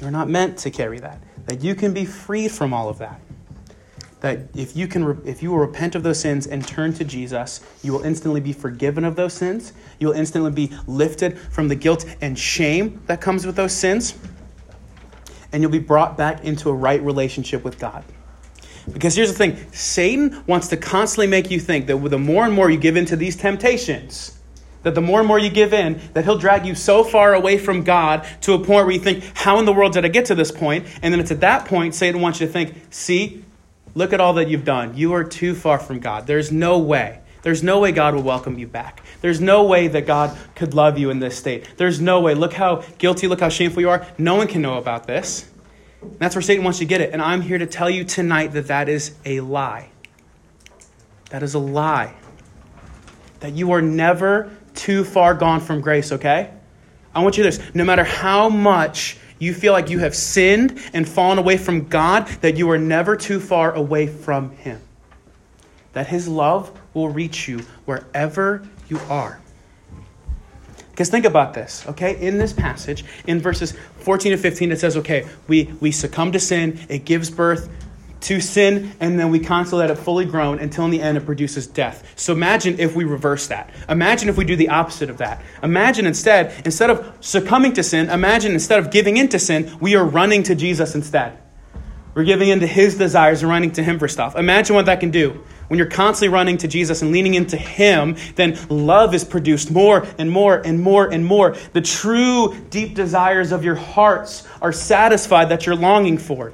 You're 0.00 0.10
not 0.10 0.28
meant 0.28 0.58
to 0.58 0.70
carry 0.70 0.98
that. 0.98 1.20
That 1.46 1.62
you 1.62 1.74
can 1.74 1.92
be 1.92 2.04
freed 2.04 2.50
from 2.50 2.72
all 2.72 2.88
of 2.88 2.98
that. 2.98 3.20
That 4.20 4.40
if 4.54 4.76
you 4.76 4.86
can, 4.86 5.20
if 5.26 5.42
you 5.42 5.50
will 5.50 5.58
repent 5.58 5.94
of 5.94 6.02
those 6.02 6.18
sins 6.18 6.46
and 6.46 6.66
turn 6.66 6.92
to 6.94 7.04
Jesus, 7.04 7.60
you 7.82 7.92
will 7.92 8.02
instantly 8.02 8.40
be 8.40 8.52
forgiven 8.52 9.04
of 9.04 9.16
those 9.16 9.32
sins. 9.32 9.72
You 9.98 10.08
will 10.08 10.14
instantly 10.14 10.50
be 10.50 10.70
lifted 10.86 11.38
from 11.38 11.68
the 11.68 11.74
guilt 11.74 12.04
and 12.20 12.38
shame 12.38 13.02
that 13.06 13.20
comes 13.20 13.46
with 13.46 13.56
those 13.56 13.72
sins, 13.72 14.16
and 15.52 15.62
you'll 15.62 15.72
be 15.72 15.80
brought 15.80 16.16
back 16.16 16.44
into 16.44 16.68
a 16.68 16.72
right 16.72 17.02
relationship 17.02 17.64
with 17.64 17.78
God. 17.78 18.04
Because 18.90 19.14
here's 19.14 19.30
the 19.30 19.38
thing 19.38 19.56
Satan 19.72 20.42
wants 20.46 20.68
to 20.68 20.76
constantly 20.76 21.26
make 21.26 21.50
you 21.50 21.60
think 21.60 21.86
that 21.86 21.96
the 21.98 22.18
more 22.18 22.44
and 22.44 22.54
more 22.54 22.70
you 22.70 22.78
give 22.78 22.96
in 22.96 23.06
to 23.06 23.16
these 23.16 23.36
temptations, 23.36 24.38
that 24.82 24.94
the 24.94 25.00
more 25.00 25.20
and 25.20 25.28
more 25.28 25.38
you 25.38 25.50
give 25.50 25.72
in, 25.72 26.00
that 26.14 26.24
he'll 26.24 26.38
drag 26.38 26.66
you 26.66 26.74
so 26.74 27.04
far 27.04 27.34
away 27.34 27.58
from 27.58 27.84
God 27.84 28.26
to 28.42 28.54
a 28.54 28.58
point 28.58 28.86
where 28.86 28.90
you 28.90 29.00
think, 29.00 29.24
How 29.34 29.58
in 29.58 29.64
the 29.64 29.72
world 29.72 29.92
did 29.92 30.04
I 30.04 30.08
get 30.08 30.26
to 30.26 30.34
this 30.34 30.50
point? 30.50 30.86
And 31.02 31.12
then 31.12 31.20
it's 31.20 31.30
at 31.30 31.40
that 31.40 31.66
point 31.66 31.94
Satan 31.94 32.20
wants 32.20 32.40
you 32.40 32.46
to 32.46 32.52
think, 32.52 32.74
See, 32.90 33.44
look 33.94 34.12
at 34.12 34.20
all 34.20 34.34
that 34.34 34.48
you've 34.48 34.64
done. 34.64 34.96
You 34.96 35.12
are 35.14 35.24
too 35.24 35.54
far 35.54 35.78
from 35.78 36.00
God. 36.00 36.26
There's 36.26 36.50
no 36.50 36.78
way. 36.78 37.20
There's 37.42 37.62
no 37.62 37.80
way 37.80 37.90
God 37.90 38.14
will 38.14 38.22
welcome 38.22 38.58
you 38.58 38.68
back. 38.68 39.02
There's 39.20 39.40
no 39.40 39.64
way 39.64 39.88
that 39.88 40.06
God 40.06 40.36
could 40.54 40.74
love 40.74 40.96
you 40.96 41.10
in 41.10 41.18
this 41.18 41.36
state. 41.36 41.76
There's 41.76 42.00
no 42.00 42.20
way. 42.20 42.34
Look 42.34 42.52
how 42.52 42.84
guilty, 42.98 43.26
look 43.26 43.40
how 43.40 43.48
shameful 43.48 43.82
you 43.82 43.90
are. 43.90 44.06
No 44.16 44.36
one 44.36 44.46
can 44.46 44.62
know 44.62 44.78
about 44.78 45.08
this. 45.08 45.48
That's 46.18 46.34
where 46.34 46.42
Satan 46.42 46.64
wants 46.64 46.80
you 46.80 46.86
to 46.86 46.88
get 46.88 47.00
it. 47.00 47.12
And 47.12 47.20
I'm 47.20 47.40
here 47.40 47.58
to 47.58 47.66
tell 47.66 47.90
you 47.90 48.04
tonight 48.04 48.52
that 48.52 48.68
that 48.68 48.88
is 48.88 49.14
a 49.24 49.40
lie. 49.40 49.90
That 51.30 51.42
is 51.42 51.54
a 51.54 51.58
lie. 51.58 52.14
That 53.40 53.52
you 53.52 53.72
are 53.72 53.82
never 53.82 54.50
too 54.74 55.04
far 55.04 55.34
gone 55.34 55.60
from 55.60 55.80
grace, 55.80 56.12
okay? 56.12 56.50
I 57.14 57.22
want 57.22 57.36
you 57.36 57.44
to 57.44 57.50
this. 57.50 57.74
No 57.74 57.84
matter 57.84 58.04
how 58.04 58.48
much 58.48 59.18
you 59.38 59.52
feel 59.52 59.72
like 59.72 59.90
you 59.90 59.98
have 59.98 60.14
sinned 60.14 60.80
and 60.92 61.08
fallen 61.08 61.38
away 61.38 61.56
from 61.56 61.88
God, 61.88 62.28
that 62.42 62.56
you 62.56 62.70
are 62.70 62.78
never 62.78 63.16
too 63.16 63.40
far 63.40 63.72
away 63.72 64.06
from 64.06 64.50
Him. 64.52 64.80
That 65.94 66.06
His 66.06 66.28
love 66.28 66.70
will 66.94 67.08
reach 67.08 67.48
you 67.48 67.58
wherever 67.84 68.62
you 68.88 69.00
are. 69.10 69.41
Because 70.92 71.08
think 71.08 71.24
about 71.24 71.54
this, 71.54 71.86
okay? 71.88 72.20
In 72.20 72.36
this 72.36 72.52
passage, 72.52 73.04
in 73.26 73.40
verses 73.40 73.72
14 74.00 74.32
to 74.32 74.38
15, 74.38 74.72
it 74.72 74.78
says, 74.78 74.98
okay, 74.98 75.26
we, 75.48 75.72
we 75.80 75.90
succumb 75.90 76.32
to 76.32 76.38
sin, 76.38 76.78
it 76.90 77.06
gives 77.06 77.30
birth 77.30 77.70
to 78.20 78.40
sin, 78.40 78.92
and 79.00 79.18
then 79.18 79.30
we 79.30 79.40
let 79.40 79.90
it 79.90 79.96
fully 79.96 80.26
grown 80.26 80.58
until 80.58 80.84
in 80.84 80.90
the 80.90 81.00
end 81.00 81.16
it 81.16 81.24
produces 81.24 81.66
death. 81.66 82.12
So 82.14 82.34
imagine 82.34 82.78
if 82.78 82.94
we 82.94 83.04
reverse 83.04 83.46
that. 83.48 83.70
Imagine 83.88 84.28
if 84.28 84.36
we 84.36 84.44
do 84.44 84.54
the 84.54 84.68
opposite 84.68 85.08
of 85.08 85.16
that. 85.18 85.42
Imagine 85.62 86.06
instead, 86.06 86.54
instead 86.66 86.90
of 86.90 87.16
succumbing 87.20 87.72
to 87.72 87.82
sin, 87.82 88.10
imagine 88.10 88.52
instead 88.52 88.78
of 88.78 88.90
giving 88.90 89.16
into 89.16 89.38
sin, 89.38 89.76
we 89.80 89.96
are 89.96 90.04
running 90.04 90.42
to 90.44 90.54
Jesus 90.54 90.94
instead. 90.94 91.38
We're 92.14 92.24
giving 92.24 92.50
into 92.50 92.66
his 92.66 92.98
desires 92.98 93.42
and 93.42 93.50
running 93.50 93.72
to 93.72 93.82
him 93.82 93.98
for 93.98 94.08
stuff. 94.08 94.36
Imagine 94.36 94.76
what 94.76 94.86
that 94.86 95.00
can 95.00 95.10
do 95.10 95.42
when 95.72 95.78
you're 95.78 95.88
constantly 95.88 96.28
running 96.28 96.58
to 96.58 96.68
Jesus 96.68 97.00
and 97.00 97.12
leaning 97.12 97.32
into 97.32 97.56
Him, 97.56 98.16
then 98.34 98.58
love 98.68 99.14
is 99.14 99.24
produced 99.24 99.70
more 99.70 100.06
and 100.18 100.30
more 100.30 100.58
and 100.58 100.78
more 100.78 101.10
and 101.10 101.24
more. 101.24 101.56
The 101.72 101.80
true 101.80 102.54
deep 102.68 102.94
desires 102.94 103.52
of 103.52 103.64
your 103.64 103.76
hearts 103.76 104.46
are 104.60 104.70
satisfied 104.70 105.48
that 105.48 105.64
you're 105.64 105.74
longing 105.74 106.18
for. 106.18 106.52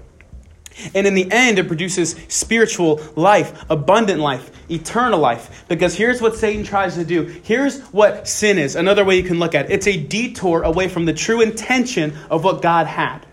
And 0.95 1.05
in 1.05 1.15
the 1.15 1.29
end, 1.33 1.59
it 1.59 1.67
produces 1.67 2.15
spiritual 2.29 3.01
life, 3.17 3.65
abundant 3.69 4.21
life, 4.21 4.53
eternal 4.71 5.19
life. 5.19 5.65
Because 5.67 5.97
here's 5.97 6.23
what 6.23 6.37
Satan 6.37 6.63
tries 6.63 6.95
to 6.95 7.05
do. 7.05 7.25
Here's 7.43 7.81
what 7.87 8.29
sin 8.29 8.57
is. 8.57 8.77
Another 8.77 9.05
way 9.05 9.17
you 9.17 9.25
can 9.25 9.41
look 9.41 9.57
at 9.57 9.65
it. 9.65 9.73
It's 9.73 9.89
a 9.89 9.97
detour 9.97 10.63
away 10.63 10.87
from 10.87 11.07
the 11.07 11.13
true 11.13 11.41
intention 11.41 12.17
of 12.31 12.45
what 12.45 12.63
God 12.63 12.87
had. 12.87 13.27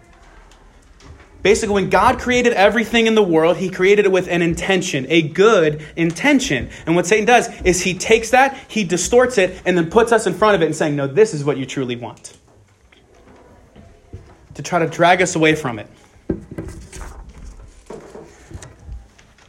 Basically, 1.45 1.75
when 1.75 1.91
God 1.91 2.17
created 2.17 2.53
everything 2.53 3.05
in 3.05 3.13
the 3.13 3.21
world, 3.21 3.58
He 3.58 3.69
created 3.69 4.05
it 4.05 4.12
with 4.12 4.27
an 4.29 4.41
intention, 4.41 5.05
a 5.10 5.21
good 5.21 5.86
intention. 5.95 6.71
And 6.88 6.95
what 6.95 7.05
Satan 7.05 7.27
does 7.27 7.49
is 7.62 7.84
he 7.84 7.93
takes 7.93 8.31
that, 8.31 8.58
he 8.67 8.84
distorts 8.84 9.38
it, 9.38 9.62
and 9.63 9.77
then 9.77 9.91
puts 9.91 10.12
us 10.12 10.25
in 10.25 10.34
front 10.34 10.55
of 10.55 10.63
it 10.63 10.65
and 10.65 10.75
saying, 10.75 10.95
No, 10.95 11.05
this 11.05 11.36
is 11.36 11.45
what 11.45 11.58
you 11.58 11.67
truly 11.67 11.97
want. 11.97 12.36
To 14.55 14.63
try 14.63 14.79
to 14.79 14.88
drag 14.88 15.21
us 15.21 15.36
away 15.36 15.53
from 15.53 15.77
it. 15.77 15.88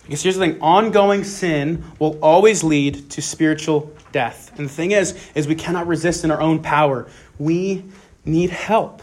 Because 0.02 0.22
here's 0.22 0.36
the 0.36 0.46
thing 0.48 0.60
ongoing 0.60 1.24
sin 1.24 1.82
will 1.98 2.18
always 2.22 2.62
lead 2.62 3.08
to 3.12 3.22
spiritual 3.22 3.90
death. 4.12 4.52
And 4.58 4.68
the 4.68 4.72
thing 4.72 4.90
is, 4.90 5.18
is 5.34 5.48
we 5.48 5.54
cannot 5.54 5.86
resist 5.86 6.24
in 6.24 6.30
our 6.30 6.42
own 6.42 6.60
power. 6.60 7.08
We 7.38 7.84
need 8.26 8.50
help. 8.50 9.00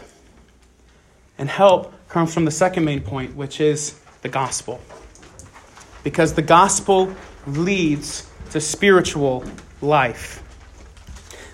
And 1.38 1.48
help 1.48 1.92
comes 2.14 2.32
from 2.32 2.44
the 2.44 2.50
second 2.52 2.84
main 2.84 3.00
point, 3.00 3.34
which 3.34 3.60
is 3.60 3.98
the 4.22 4.28
gospel. 4.28 4.80
Because 6.04 6.34
the 6.34 6.42
gospel 6.42 7.12
leads 7.44 8.30
to 8.52 8.60
spiritual 8.60 9.42
life. 9.82 10.40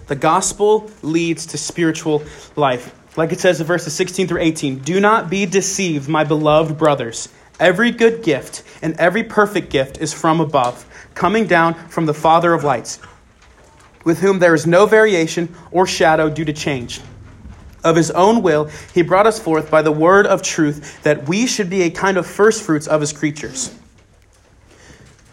The 0.09 0.17
gospel 0.17 0.91
leads 1.01 1.47
to 1.47 1.57
spiritual 1.57 2.23
life. 2.57 2.95
Like 3.17 3.33
it 3.33 3.41
says 3.41 3.59
in 3.63 3.67
verses 3.67 3.95
16 3.95 4.29
through 4.29 4.43
18 4.43 4.81
Do 4.81 5.01
not 5.01 5.31
be 5.31 5.47
deceived, 5.47 6.11
my 6.11 6.25
beloved 6.25 6.77
brothers. 6.77 7.31
Every 7.59 7.91
good 7.91 8.23
gift 8.23 8.63
and 8.83 8.95
every 9.01 9.25
perfect 9.25 9.71
gift 9.71 9.97
is 9.97 10.13
from 10.13 10.43
above, 10.43 10.85
coming 11.15 11.47
down 11.47 11.73
from 11.89 12.05
the 12.05 12.13
Father 12.13 12.53
of 12.53 12.65
lights, 12.65 12.99
with 14.05 14.19
whom 14.19 14.41
there 14.41 14.53
is 14.53 14.67
no 14.67 14.85
variation 14.85 15.55
or 15.71 15.87
shadow 15.87 16.29
due 16.29 16.45
to 16.45 16.53
change. 16.53 17.01
Of 17.83 17.97
his 17.97 18.11
own 18.11 18.43
will, 18.43 18.71
he 18.93 19.03
brought 19.03 19.27
us 19.27 19.39
forth 19.39 19.71
by 19.71 19.83
the 19.83 19.93
word 19.93 20.27
of 20.27 20.43
truth, 20.43 21.03
that 21.03 21.29
we 21.29 21.47
should 21.47 21.71
be 21.71 21.83
a 21.83 21.91
kind 21.91 22.17
of 22.17 22.27
firstfruits 22.27 22.87
of 22.87 23.01
his 23.01 23.13
creatures. 23.13 23.75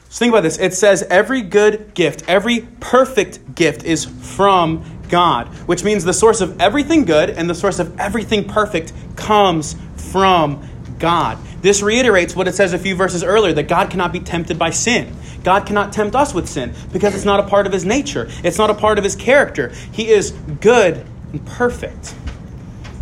So 0.09 0.19
think 0.19 0.31
about 0.31 0.43
this. 0.43 0.57
It 0.57 0.73
says 0.73 1.03
every 1.09 1.41
good 1.41 1.93
gift, 1.93 2.23
every 2.27 2.61
perfect 2.79 3.55
gift 3.55 3.83
is 3.83 4.05
from 4.05 4.83
God, 5.09 5.47
which 5.67 5.83
means 5.83 6.03
the 6.03 6.13
source 6.13 6.41
of 6.41 6.59
everything 6.61 7.05
good 7.05 7.29
and 7.29 7.49
the 7.49 7.55
source 7.55 7.79
of 7.79 7.99
everything 7.99 8.45
perfect 8.45 8.93
comes 9.15 9.75
from 9.95 10.67
God. 10.99 11.37
This 11.61 11.81
reiterates 11.81 12.35
what 12.35 12.47
it 12.47 12.55
says 12.55 12.73
a 12.73 12.79
few 12.79 12.95
verses 12.95 13.23
earlier 13.23 13.53
that 13.53 13.67
God 13.67 13.89
cannot 13.89 14.13
be 14.13 14.19
tempted 14.19 14.57
by 14.57 14.69
sin. 14.69 15.13
God 15.43 15.65
cannot 15.65 15.93
tempt 15.93 16.15
us 16.15 16.33
with 16.33 16.47
sin 16.47 16.73
because 16.91 17.15
it's 17.15 17.25
not 17.25 17.39
a 17.39 17.43
part 17.43 17.67
of 17.67 17.73
his 17.73 17.85
nature, 17.85 18.27
it's 18.43 18.57
not 18.57 18.69
a 18.69 18.73
part 18.73 18.97
of 18.97 19.03
his 19.03 19.15
character. 19.15 19.69
He 19.91 20.09
is 20.09 20.31
good 20.61 21.05
and 21.31 21.45
perfect. 21.45 22.15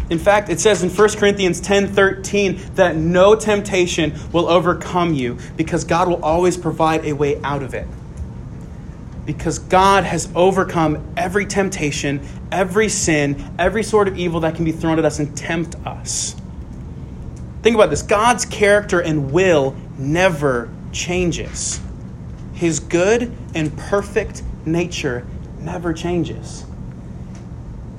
In 0.09 0.19
fact, 0.19 0.49
it 0.49 0.59
says 0.59 0.83
in 0.83 0.89
1 0.89 1.17
Corinthians 1.17 1.59
10:13 1.61 2.75
that 2.75 2.95
no 2.95 3.35
temptation 3.35 4.13
will 4.31 4.47
overcome 4.47 5.13
you 5.13 5.37
because 5.57 5.83
God 5.83 6.07
will 6.07 6.23
always 6.23 6.57
provide 6.57 7.05
a 7.05 7.13
way 7.13 7.39
out 7.43 7.63
of 7.63 7.73
it. 7.73 7.87
Because 9.25 9.57
God 9.57 10.03
has 10.03 10.29
overcome 10.35 11.03
every 11.17 11.47
temptation, 11.47 12.21
every 12.51 12.89
sin, 12.89 13.43
every 13.57 13.81
sort 13.81 14.07
of 14.07 14.17
evil 14.17 14.41
that 14.41 14.53
can 14.53 14.65
be 14.65 14.71
thrown 14.71 14.99
at 14.99 15.05
us 15.05 15.17
and 15.17 15.35
tempt 15.35 15.75
us. 15.85 16.35
Think 17.63 17.73
about 17.73 17.89
this 17.89 18.03
God's 18.03 18.45
character 18.45 18.99
and 18.99 19.31
will 19.31 19.75
never 19.97 20.69
changes, 20.91 21.79
His 22.53 22.79
good 22.79 23.31
and 23.55 23.75
perfect 23.75 24.43
nature 24.65 25.25
never 25.59 25.91
changes. 25.91 26.65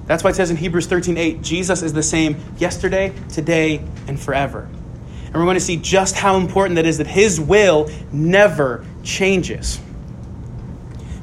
That's 0.06 0.22
why 0.22 0.30
it 0.30 0.36
says 0.36 0.50
in 0.50 0.56
Hebrews 0.56 0.86
13 0.86 1.16
8, 1.16 1.42
Jesus 1.42 1.82
is 1.82 1.92
the 1.92 2.02
same 2.02 2.36
yesterday, 2.58 3.12
today, 3.28 3.84
and 4.06 4.18
forever. 4.18 4.68
And 5.26 5.34
we're 5.34 5.44
going 5.44 5.54
to 5.54 5.60
see 5.60 5.76
just 5.76 6.14
how 6.14 6.36
important 6.36 6.76
that 6.76 6.86
is 6.86 6.98
that 6.98 7.06
His 7.06 7.40
will 7.40 7.90
never 8.12 8.84
changes. 9.02 9.80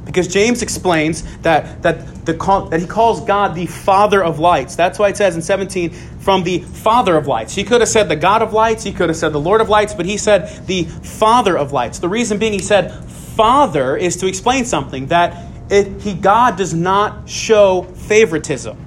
Because 0.06 0.28
James 0.28 0.62
explains 0.62 1.24
that, 1.39 1.82
that, 1.82 2.26
the, 2.26 2.34
that 2.69 2.80
he 2.80 2.86
calls 2.86 3.22
God 3.22 3.56
the 3.56 3.65
Father 3.65 4.24
of 4.24 4.38
lights. 4.38 4.76
That's 4.76 5.00
why 5.00 5.10
it 5.10 5.17
says 5.17 5.36
in 5.36 5.41
17, 5.41 5.89
from 5.89 6.43
the 6.43 6.60
Father 6.60 7.15
of 7.15 7.26
lights. 7.26 7.56
He 7.56 7.63
could 7.63 7.82
have 7.82 7.89
said 7.89 8.10
the 8.10 8.15
God 8.15 8.41
of 8.41 8.54
lights, 8.54 8.84
he 8.84 8.91
could 8.91 9.10
have 9.10 9.17
said 9.17 9.30
the 9.30 9.39
Lord 9.39 9.62
of 9.62 9.69
lights, 9.69 9.93
but 9.93 10.06
he 10.06 10.17
said 10.17 10.67
the 10.67 10.84
Father 10.84 11.58
of 11.58 11.72
lights. 11.72 12.00
The 12.00 12.10
reason 12.10 12.38
being 12.38 12.54
he 12.54 12.60
said 12.60 12.91
Father 13.06 13.96
is 13.98 14.17
to 14.17 14.28
explain 14.28 14.65
something 14.65 15.08
that 15.08 15.53
it, 15.69 16.02
he, 16.02 16.13
God 16.13 16.58
does 16.58 16.73
not 16.73 17.28
show 17.30 17.84
favoritism. 17.84 18.78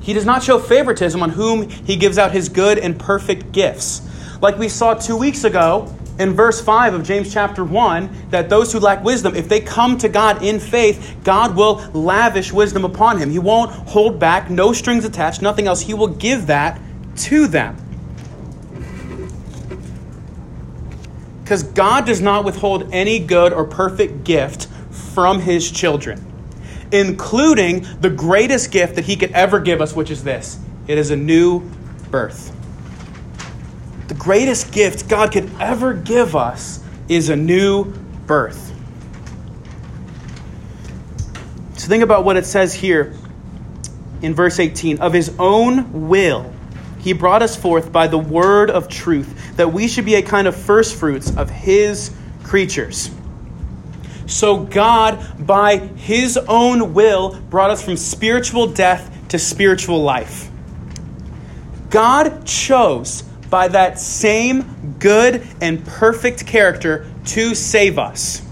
He 0.00 0.12
does 0.14 0.24
not 0.24 0.42
show 0.42 0.58
favoritism 0.58 1.22
on 1.22 1.30
whom 1.30 1.68
he 1.68 1.96
gives 1.96 2.16
out 2.18 2.32
his 2.32 2.48
good 2.48 2.78
and 2.78 2.98
perfect 2.98 3.52
gifts. 3.52 4.00
Like 4.40 4.58
we 4.58 4.68
saw 4.68 4.94
two 4.94 5.16
weeks 5.16 5.44
ago 5.44 5.94
in 6.18 6.32
verse 6.32 6.60
5 6.60 6.94
of 6.94 7.04
James 7.04 7.32
chapter 7.32 7.64
1, 7.64 8.30
that 8.30 8.48
those 8.48 8.72
who 8.72 8.80
lack 8.80 9.04
wisdom, 9.04 9.34
if 9.34 9.48
they 9.48 9.60
come 9.60 9.98
to 9.98 10.08
God 10.08 10.42
in 10.42 10.60
faith, 10.60 11.16
God 11.24 11.56
will 11.56 11.76
lavish 11.92 12.52
wisdom 12.52 12.84
upon 12.84 13.18
him. 13.18 13.30
He 13.30 13.38
won't 13.38 13.70
hold 13.70 14.18
back, 14.18 14.50
no 14.50 14.72
strings 14.72 15.04
attached, 15.04 15.42
nothing 15.42 15.66
else. 15.66 15.80
He 15.80 15.94
will 15.94 16.08
give 16.08 16.46
that 16.46 16.80
to 17.16 17.46
them. 17.46 17.76
Because 21.48 21.62
God 21.62 22.04
does 22.04 22.20
not 22.20 22.44
withhold 22.44 22.90
any 22.92 23.18
good 23.18 23.54
or 23.54 23.64
perfect 23.64 24.22
gift 24.22 24.66
from 24.90 25.40
his 25.40 25.70
children, 25.70 26.22
including 26.92 27.86
the 28.02 28.10
greatest 28.10 28.70
gift 28.70 28.96
that 28.96 29.06
he 29.06 29.16
could 29.16 29.32
ever 29.32 29.58
give 29.58 29.80
us, 29.80 29.96
which 29.96 30.10
is 30.10 30.22
this 30.22 30.60
it 30.86 30.98
is 30.98 31.10
a 31.10 31.16
new 31.16 31.60
birth. 32.10 32.54
The 34.08 34.14
greatest 34.14 34.72
gift 34.72 35.08
God 35.08 35.32
could 35.32 35.50
ever 35.58 35.94
give 35.94 36.36
us 36.36 36.84
is 37.08 37.30
a 37.30 37.36
new 37.36 37.94
birth. 38.26 38.70
So 41.78 41.88
think 41.88 42.04
about 42.04 42.26
what 42.26 42.36
it 42.36 42.44
says 42.44 42.74
here 42.74 43.14
in 44.20 44.34
verse 44.34 44.58
18 44.58 44.98
of 44.98 45.14
his 45.14 45.34
own 45.38 46.10
will 46.10 46.52
he 46.98 47.12
brought 47.12 47.42
us 47.42 47.56
forth 47.56 47.92
by 47.92 48.06
the 48.06 48.18
word 48.18 48.70
of 48.70 48.88
truth, 48.88 49.56
that 49.56 49.72
we 49.72 49.88
should 49.88 50.04
be 50.04 50.16
a 50.16 50.22
kind 50.22 50.46
of 50.46 50.56
firstfruits 50.56 51.36
of 51.36 51.50
his 51.50 52.14
creatures. 52.42 53.10
So 54.26 54.58
God, 54.58 55.46
by 55.46 55.78
his 55.78 56.36
own 56.36 56.92
will, 56.92 57.40
brought 57.50 57.70
us 57.70 57.82
from 57.82 57.96
spiritual 57.96 58.66
death 58.66 59.14
to 59.28 59.38
spiritual 59.38 60.02
life. 60.02 60.50
God 61.90 62.44
chose, 62.44 63.22
by 63.48 63.68
that 63.68 63.98
same 63.98 64.96
good 64.98 65.46
and 65.62 65.84
perfect 65.86 66.46
character, 66.46 67.06
to 67.26 67.54
save 67.54 67.98
us. 67.98 68.42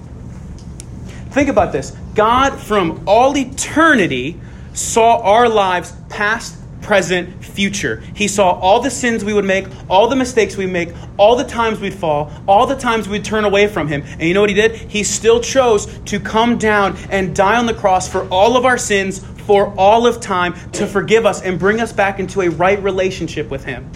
Think 1.30 1.50
about 1.50 1.72
this 1.72 1.94
God, 2.14 2.59
from 2.59 3.02
all 3.06 3.37
eternity, 3.37 4.40
saw 4.72 5.20
our 5.20 5.48
lives 5.48 5.94
past, 6.09 6.56
present, 6.87 7.44
future. 7.44 8.01
He 8.14 8.29
saw 8.29 8.53
all 8.53 8.81
the 8.81 8.90
sins 8.90 9.25
we 9.25 9.35
would 9.35 9.44
make, 9.44 9.66
all 9.90 10.07
the 10.07 10.14
mistakes 10.14 10.57
we 10.57 10.66
make, 10.66 10.90
all 11.18 11.35
the 11.35 11.44
times 11.44 11.81
we'd 11.81 11.92
fall, 11.92 12.31
all 12.46 12.64
the 12.64 12.77
times 12.77 13.09
we'd 13.09 13.25
turn 13.25 13.44
away 13.44 13.66
from 13.66 13.88
Him. 13.88 14.03
And 14.03 14.22
you 14.22 14.35
know 14.35 14.40
what 14.40 14.51
He 14.51 14.55
did? 14.55 14.77
He 14.77 15.03
still 15.03 15.40
chose 15.40 15.87
to 16.05 16.20
come 16.20 16.59
down 16.59 16.96
and 17.11 17.35
die 17.35 17.57
on 17.57 17.66
the 17.66 17.75
cross 17.75 18.09
for 18.09 18.29
all 18.29 18.57
of 18.57 18.64
our 18.64 18.79
sins 18.79 19.18
for 19.18 19.75
all 19.77 20.07
of 20.07 20.20
time 20.20 20.55
to 20.72 20.87
forgive 20.87 21.27
us 21.27 21.42
and 21.42 21.59
bring 21.59 21.81
us 21.81 21.92
back 21.92 22.20
into 22.20 22.42
a 22.42 22.51
right 22.51 22.81
relationship 22.83 23.51
with 23.51 23.64
Him. 23.64 23.90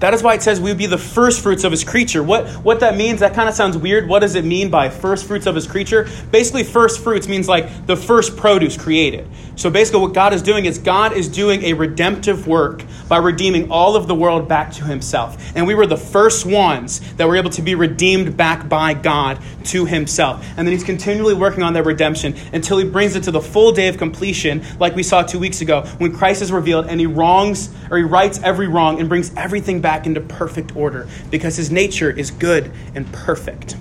That 0.00 0.14
is 0.14 0.22
why 0.22 0.34
it 0.34 0.42
says 0.42 0.60
we 0.60 0.70
would 0.70 0.78
be 0.78 0.86
the 0.86 0.98
first 0.98 1.40
fruits 1.40 1.64
of 1.64 1.72
his 1.72 1.82
creature. 1.82 2.22
What, 2.22 2.48
what 2.64 2.80
that 2.80 2.96
means, 2.96 3.20
that 3.20 3.34
kind 3.34 3.48
of 3.48 3.54
sounds 3.54 3.76
weird. 3.76 4.08
What 4.08 4.20
does 4.20 4.36
it 4.36 4.44
mean 4.44 4.70
by 4.70 4.90
first 4.90 5.26
fruits 5.26 5.46
of 5.46 5.54
his 5.54 5.66
creature? 5.66 6.08
Basically, 6.30 6.62
first 6.62 7.02
fruits 7.02 7.26
means 7.26 7.48
like 7.48 7.86
the 7.86 7.96
first 7.96 8.36
produce 8.36 8.76
created. 8.76 9.26
So 9.56 9.70
basically, 9.70 10.02
what 10.02 10.14
God 10.14 10.32
is 10.32 10.42
doing 10.42 10.66
is 10.66 10.78
God 10.78 11.14
is 11.14 11.28
doing 11.28 11.64
a 11.64 11.72
redemptive 11.72 12.46
work 12.46 12.84
by 13.08 13.16
redeeming 13.18 13.72
all 13.72 13.96
of 13.96 14.06
the 14.06 14.14
world 14.14 14.46
back 14.46 14.70
to 14.74 14.84
himself. 14.84 15.36
And 15.56 15.66
we 15.66 15.74
were 15.74 15.86
the 15.86 15.96
first 15.96 16.46
ones 16.46 17.00
that 17.14 17.26
were 17.26 17.34
able 17.34 17.50
to 17.50 17.62
be 17.62 17.74
redeemed 17.74 18.36
back 18.36 18.68
by 18.68 18.94
God 18.94 19.40
to 19.64 19.84
himself. 19.84 20.46
And 20.56 20.66
then 20.66 20.72
he's 20.72 20.84
continually 20.84 21.34
working 21.34 21.64
on 21.64 21.72
that 21.72 21.84
redemption 21.84 22.36
until 22.52 22.78
he 22.78 22.84
brings 22.84 23.16
it 23.16 23.24
to 23.24 23.32
the 23.32 23.40
full 23.40 23.72
day 23.72 23.88
of 23.88 23.98
completion, 23.98 24.62
like 24.78 24.94
we 24.94 25.02
saw 25.02 25.22
two 25.22 25.40
weeks 25.40 25.60
ago, 25.60 25.82
when 25.98 26.12
Christ 26.12 26.40
is 26.40 26.52
revealed 26.52 26.86
and 26.86 27.00
he 27.00 27.06
wrongs 27.06 27.74
or 27.90 27.98
he 27.98 28.04
rights 28.04 28.40
every 28.44 28.68
wrong 28.68 29.00
and 29.00 29.08
brings 29.08 29.34
everything 29.34 29.80
back 29.80 29.87
into 30.06 30.20
perfect 30.20 30.76
order 30.76 31.08
because 31.30 31.56
his 31.56 31.70
nature 31.70 32.10
is 32.10 32.30
good 32.30 32.72
and 32.94 33.10
perfect. 33.12 33.76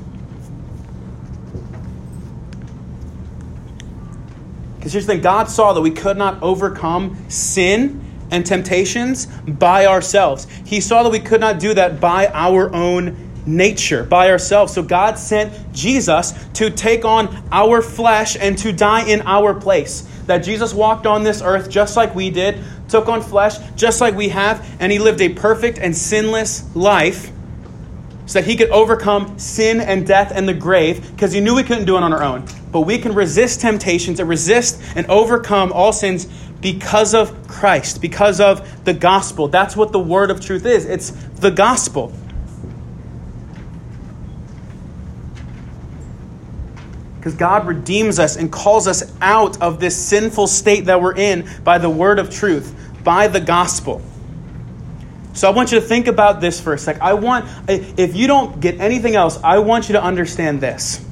Because 4.78 4.94
here's 4.94 5.06
the 5.06 5.14
thing 5.14 5.22
God 5.22 5.50
saw 5.50 5.74
that 5.74 5.82
we 5.82 5.92
could 5.92 6.18
not 6.18 6.42
overcome 6.42 7.18
sin 7.30 8.04
and 8.32 8.46
temptations 8.46 9.26
by 9.26 9.86
ourselves. 9.86 10.48
He 10.66 10.82
saw 10.82 11.04
that 11.04 11.10
we 11.10 11.20
could 11.20 11.42
not 11.42 11.60
do 11.60 11.74
that 11.74 12.00
by 12.00 12.28
our 12.28 12.74
own 12.74 13.28
nature, 13.46 14.04
by 14.04 14.30
ourselves. 14.30 14.74
So 14.74 14.84
God 14.84 15.18
sent 15.18 15.74
Jesus 15.74 16.34
to 16.54 16.70
take 16.70 17.06
on 17.06 17.44
our 17.52 17.82
flesh 17.82 18.38
and 18.40 18.58
to 18.60 18.72
die 18.72 19.08
in 19.08 19.22
our 19.22 19.54
place. 19.54 20.08
That 20.28 20.40
Jesus 20.40 20.74
walked 20.74 21.06
on 21.06 21.24
this 21.24 21.42
earth 21.42 21.70
just 21.70 21.98
like 21.98 22.14
we 22.14 22.30
did, 22.30 22.64
took 22.90 23.08
on 23.08 23.22
flesh 23.22 23.58
just 23.76 24.00
like 24.00 24.16
we 24.16 24.30
have, 24.30 24.66
and 24.80 24.92
he 24.92 25.00
lived 25.00 25.22
a 25.22 25.30
perfect 25.30 25.80
and 25.80 25.96
sinless 25.96 26.64
life 26.76 27.32
so 28.28 28.40
that 28.40 28.46
he 28.46 28.58
could 28.58 28.70
overcome 28.70 29.40
sin 29.40 29.80
and 29.80 30.06
death 30.06 30.32
and 30.36 30.48
the 30.48 30.54
grave 30.54 31.12
because 31.12 31.32
he 31.32 31.40
knew 31.40 31.56
we 31.56 31.64
couldn't 31.64 31.86
do 31.86 31.96
it 31.96 32.04
on 32.04 32.14
our 32.14 32.22
own. 32.22 32.46
But 32.72 32.82
we 32.82 32.98
can 32.98 33.16
resist 33.16 33.62
temptations 33.62 34.20
and 34.20 34.28
resist 34.28 34.82
and 34.96 35.08
overcome 35.08 35.72
all 35.72 35.94
sins 35.94 36.26
because 36.62 37.14
of 37.14 37.48
Christ, 37.48 38.02
because 38.02 38.42
of 38.42 38.84
the 38.84 38.94
gospel. 38.94 39.48
That's 39.48 39.78
what 39.78 39.94
the 39.94 40.00
word 40.00 40.30
of 40.30 40.42
truth 40.42 40.66
is 40.66 40.86
it's 40.86 41.12
the 41.40 41.52
gospel. 41.52 42.12
Because 47.28 47.40
God 47.40 47.68
redeems 47.68 48.20
us 48.20 48.38
and 48.38 48.50
calls 48.50 48.88
us 48.88 49.14
out 49.20 49.62
of 49.62 49.82
this 49.82 49.98
sinful 49.98 50.48
state 50.48 50.86
that 50.86 51.02
we're 51.02 51.18
in 51.18 51.46
by 51.62 51.78
the 51.78 51.90
word 51.90 52.20
of 52.20 52.30
truth, 52.30 52.74
by 53.04 53.28
the 53.28 53.42
gospel. 53.42 54.02
So 55.34 55.50
I 55.50 55.52
want 55.52 55.74
you 55.74 55.82
to 55.82 55.86
think 55.86 56.08
about 56.08 56.40
this 56.40 56.62
for 56.62 56.74
a 56.74 56.78
sec. 56.78 57.02
I 57.02 57.16
want, 57.16 57.46
if 57.68 58.16
you 58.16 58.28
don't 58.28 58.62
get 58.62 58.80
anything 58.80 59.18
else, 59.18 59.38
I 59.44 59.60
want 59.60 59.90
you 59.90 59.94
to 59.94 60.02
understand 60.02 60.62
this 60.62 61.04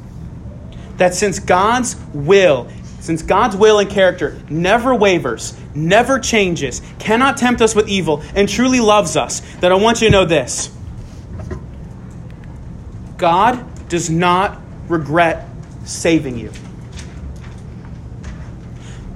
that 0.96 1.14
since 1.14 1.40
God's 1.40 1.98
will, 2.14 2.70
since 3.02 3.22
God's 3.22 3.58
will 3.58 3.80
and 3.80 3.90
character 3.90 4.40
never 4.50 4.96
wavers, 4.96 5.54
never 5.76 6.18
changes, 6.18 6.82
cannot 6.98 7.36
tempt 7.36 7.62
us 7.62 7.76
with 7.76 7.90
evil, 7.90 8.24
and 8.36 8.48
truly 8.48 8.80
loves 8.80 9.18
us, 9.18 9.42
that 9.58 9.74
I 9.74 9.76
want 9.76 10.02
you 10.02 10.08
to 10.08 10.12
know 10.14 10.24
this 10.24 10.74
God 13.18 13.90
does 13.90 14.10
not 14.10 14.62
regret 14.88 15.50
saving 15.86 16.38
you. 16.38 16.52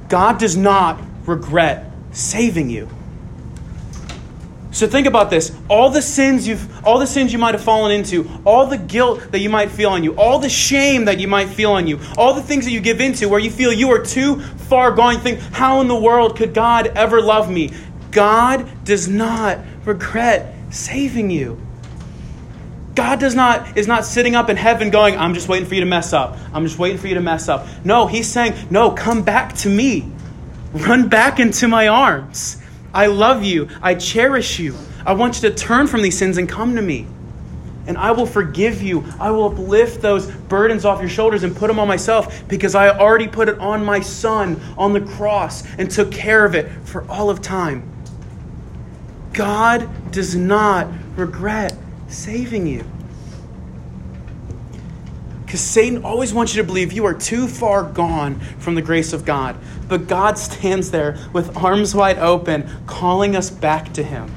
God 0.08 0.40
does 0.40 0.58
not 0.58 1.00
regret 1.26 1.92
saving 2.12 2.70
you. 2.70 2.90
So 4.72 4.88
think 4.88 5.08
about 5.08 5.30
this. 5.30 5.56
All 5.68 5.90
the 5.90 6.02
sins 6.02 6.48
you've 6.48 6.86
all 6.86 7.00
the 7.00 7.08
sins 7.08 7.34
you 7.34 7.40
might 7.40 7.54
have 7.54 7.64
fallen 7.64 7.92
into, 7.92 8.30
all 8.46 8.68
the 8.68 8.78
guilt 8.78 9.32
that 9.32 9.40
you 9.40 9.50
might 9.50 9.72
feel 9.72 9.90
on 9.90 10.04
you, 10.04 10.16
all 10.16 10.40
the 10.40 10.50
shame 10.50 11.06
that 11.06 11.20
you 11.20 11.28
might 11.28 11.50
feel 11.50 11.72
on 11.72 11.88
you, 11.88 12.00
all 12.18 12.34
the 12.34 12.42
things 12.42 12.66
that 12.66 12.72
you 12.72 12.80
give 12.80 13.02
into 13.02 13.28
where 13.28 13.40
you 13.40 13.52
feel 13.52 13.74
you 13.74 13.92
are 13.92 14.04
too 14.04 14.40
far 14.40 14.92
gone. 14.92 15.20
Think, 15.20 15.40
how 15.40 15.82
in 15.82 15.88
the 15.88 16.00
world 16.00 16.38
could 16.38 16.54
God 16.54 16.88
ever 16.88 17.22
love 17.22 17.52
me? 17.52 17.72
God 18.12 18.86
does 18.86 19.08
not 19.08 19.60
regret 19.86 20.56
saving 20.70 21.30
you. 21.30 21.60
God 23.00 23.18
does 23.18 23.34
not 23.34 23.78
is 23.78 23.88
not 23.88 24.04
sitting 24.04 24.36
up 24.36 24.50
in 24.50 24.58
heaven 24.58 24.90
going, 24.90 25.18
I'm 25.18 25.34
just 25.34 25.48
waiting 25.48 25.70
for 25.70 25.74
you 25.74 25.80
to 25.80 25.86
mess 25.86 26.12
up. 26.12 26.38
I'm 26.54 26.66
just 26.66 26.78
waiting 26.78 26.98
for 26.98 27.08
you 27.08 27.14
to 27.14 27.22
mess 27.22 27.48
up. 27.48 27.66
No, 27.86 28.08
he's 28.08 28.28
saying, 28.28 28.56
No, 28.70 28.92
come 28.92 29.24
back 29.24 29.56
to 29.60 29.70
me. 29.70 30.12
Run 30.74 31.08
back 31.08 31.40
into 31.40 31.70
my 31.70 31.88
arms. 31.88 32.62
I 32.94 33.06
love 33.06 33.42
you. 33.46 33.70
I 33.82 33.96
cherish 33.96 34.60
you. 34.60 34.76
I 35.06 35.14
want 35.14 35.42
you 35.42 35.50
to 35.50 35.56
turn 35.56 35.88
from 35.88 36.02
these 36.02 36.18
sins 36.18 36.38
and 36.38 36.50
come 36.50 36.76
to 36.76 36.82
me. 36.82 37.08
And 37.88 37.98
I 37.98 38.12
will 38.12 38.26
forgive 38.26 38.82
you. 38.82 39.06
I 39.18 39.32
will 39.32 39.46
uplift 39.46 40.02
those 40.02 40.30
burdens 40.30 40.84
off 40.84 41.00
your 41.00 41.08
shoulders 41.08 41.44
and 41.44 41.56
put 41.56 41.68
them 41.68 41.80
on 41.80 41.88
myself 41.88 42.50
because 42.50 42.76
I 42.76 42.90
already 42.90 43.30
put 43.30 43.48
it 43.48 43.58
on 43.60 43.86
my 43.86 44.02
son 44.02 44.60
on 44.78 44.92
the 44.92 45.00
cross 45.00 45.64
and 45.78 45.90
took 45.90 46.12
care 46.12 46.44
of 46.44 46.54
it 46.54 46.70
for 46.84 47.10
all 47.10 47.30
of 47.30 47.42
time. 47.42 47.90
God 49.32 50.12
does 50.12 50.36
not 50.36 50.90
regret 51.16 51.78
saving 52.10 52.68
you. 52.68 52.84
Because 55.46 55.62
Satan 55.62 56.04
always 56.04 56.32
wants 56.32 56.54
you 56.54 56.62
to 56.62 56.68
believe 56.68 56.94
you 56.94 57.06
are 57.06 57.14
too 57.14 57.48
far 57.48 57.84
gone 57.84 58.40
from 58.60 58.76
the 58.76 58.84
grace 58.84 59.14
of 59.14 59.26
God. 59.26 59.56
But 59.88 60.08
God 60.08 60.38
stands 60.38 60.92
there 60.92 61.18
with 61.34 61.58
arms 61.58 61.96
wide 61.96 62.20
open, 62.20 62.70
calling 62.86 63.36
us 63.36 63.50
back 63.50 63.92
to 63.94 64.04
Him. 64.04 64.32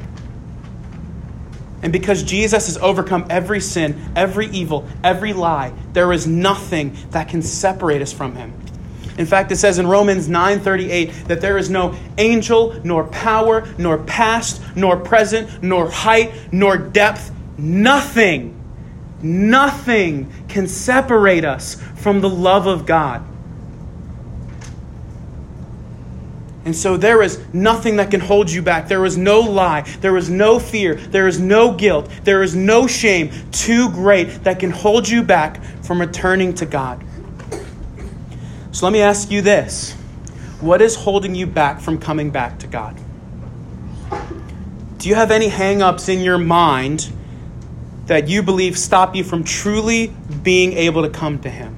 And 1.83 1.93
because 1.93 2.23
Jesus 2.23 2.67
has 2.67 2.79
overcome 2.79 3.27
every 3.29 3.61
sin, 3.61 4.01
every 4.17 4.47
evil, 4.47 4.87
every 5.05 5.33
lie, 5.33 5.75
there 5.93 6.13
is 6.13 6.27
nothing 6.27 6.97
that 7.11 7.29
can 7.29 7.43
separate 7.43 8.01
us 8.01 8.13
from 8.13 8.35
Him. 8.35 8.55
In 9.19 9.27
fact, 9.27 9.53
it 9.53 9.57
says 9.57 9.79
in 9.79 9.87
Romans 9.87 10.29
9:38 10.29 11.27
that 11.29 11.43
there 11.43 11.59
is 11.59 11.69
no 11.69 11.95
angel, 12.17 12.81
nor 12.85 13.05
power, 13.05 13.69
nor 13.77 13.99
past, 13.99 14.63
nor 14.75 14.97
present, 14.97 15.63
nor 15.63 15.91
height, 15.91 16.33
nor 16.51 16.79
depth, 16.79 17.31
nothing 17.59 18.63
Nothing 19.23 20.33
can 20.49 20.67
separate 20.67 21.45
us 21.45 21.81
from 21.97 22.21
the 22.21 22.29
love 22.29 22.67
of 22.67 22.87
God. 22.87 23.25
And 26.65 26.77
so 26.77 26.97
there 26.97 27.23
is 27.23 27.41
nothing 27.53 27.97
that 27.97 28.11
can 28.11 28.21
hold 28.21 28.51
you 28.51 28.63
back. 28.63 28.89
There 28.89 29.05
is 29.05 29.17
no 29.17 29.41
lie. 29.41 29.83
There 30.01 30.17
is 30.17 30.29
no 30.31 30.59
fear. 30.59 30.95
There 30.95 31.27
is 31.27 31.41
no 31.41 31.73
guilt. 31.73 32.09
There 32.25 32.43
is 32.43 32.55
no 32.55 32.87
shame 32.87 33.31
too 33.51 33.91
great 33.91 34.45
that 34.45 34.61
can 34.61 34.71
hold 34.71 35.09
you 35.09 35.23
back 35.23 35.63
from 35.85 36.01
returning 36.01 36.55
to 36.55 36.67
God. 36.67 37.03
So 38.71 38.87
let 38.87 38.93
me 38.93 39.01
ask 39.01 39.31
you 39.31 39.43
this 39.43 39.93
What 40.61 40.81
is 40.81 40.95
holding 40.97 41.35
you 41.35 41.47
back 41.47 41.81
from 41.81 41.99
coming 41.99 42.31
back 42.31 42.59
to 42.61 42.67
God? 42.67 42.97
Do 44.99 45.09
you 45.09 45.17
have 45.17 45.33
any 45.33 45.49
hang 45.49 45.83
ups 45.83 46.09
in 46.09 46.21
your 46.21 46.39
mind 46.39 47.13
that 48.07 48.29
you 48.29 48.43
believe 48.43 48.79
stop 48.79 49.15
you 49.15 49.25
from 49.25 49.45
truly 49.45 50.09
being 50.43 50.73
able 50.73 51.03
to 51.03 51.11
come 51.11 51.39
to 51.41 51.51
Him. 51.51 51.77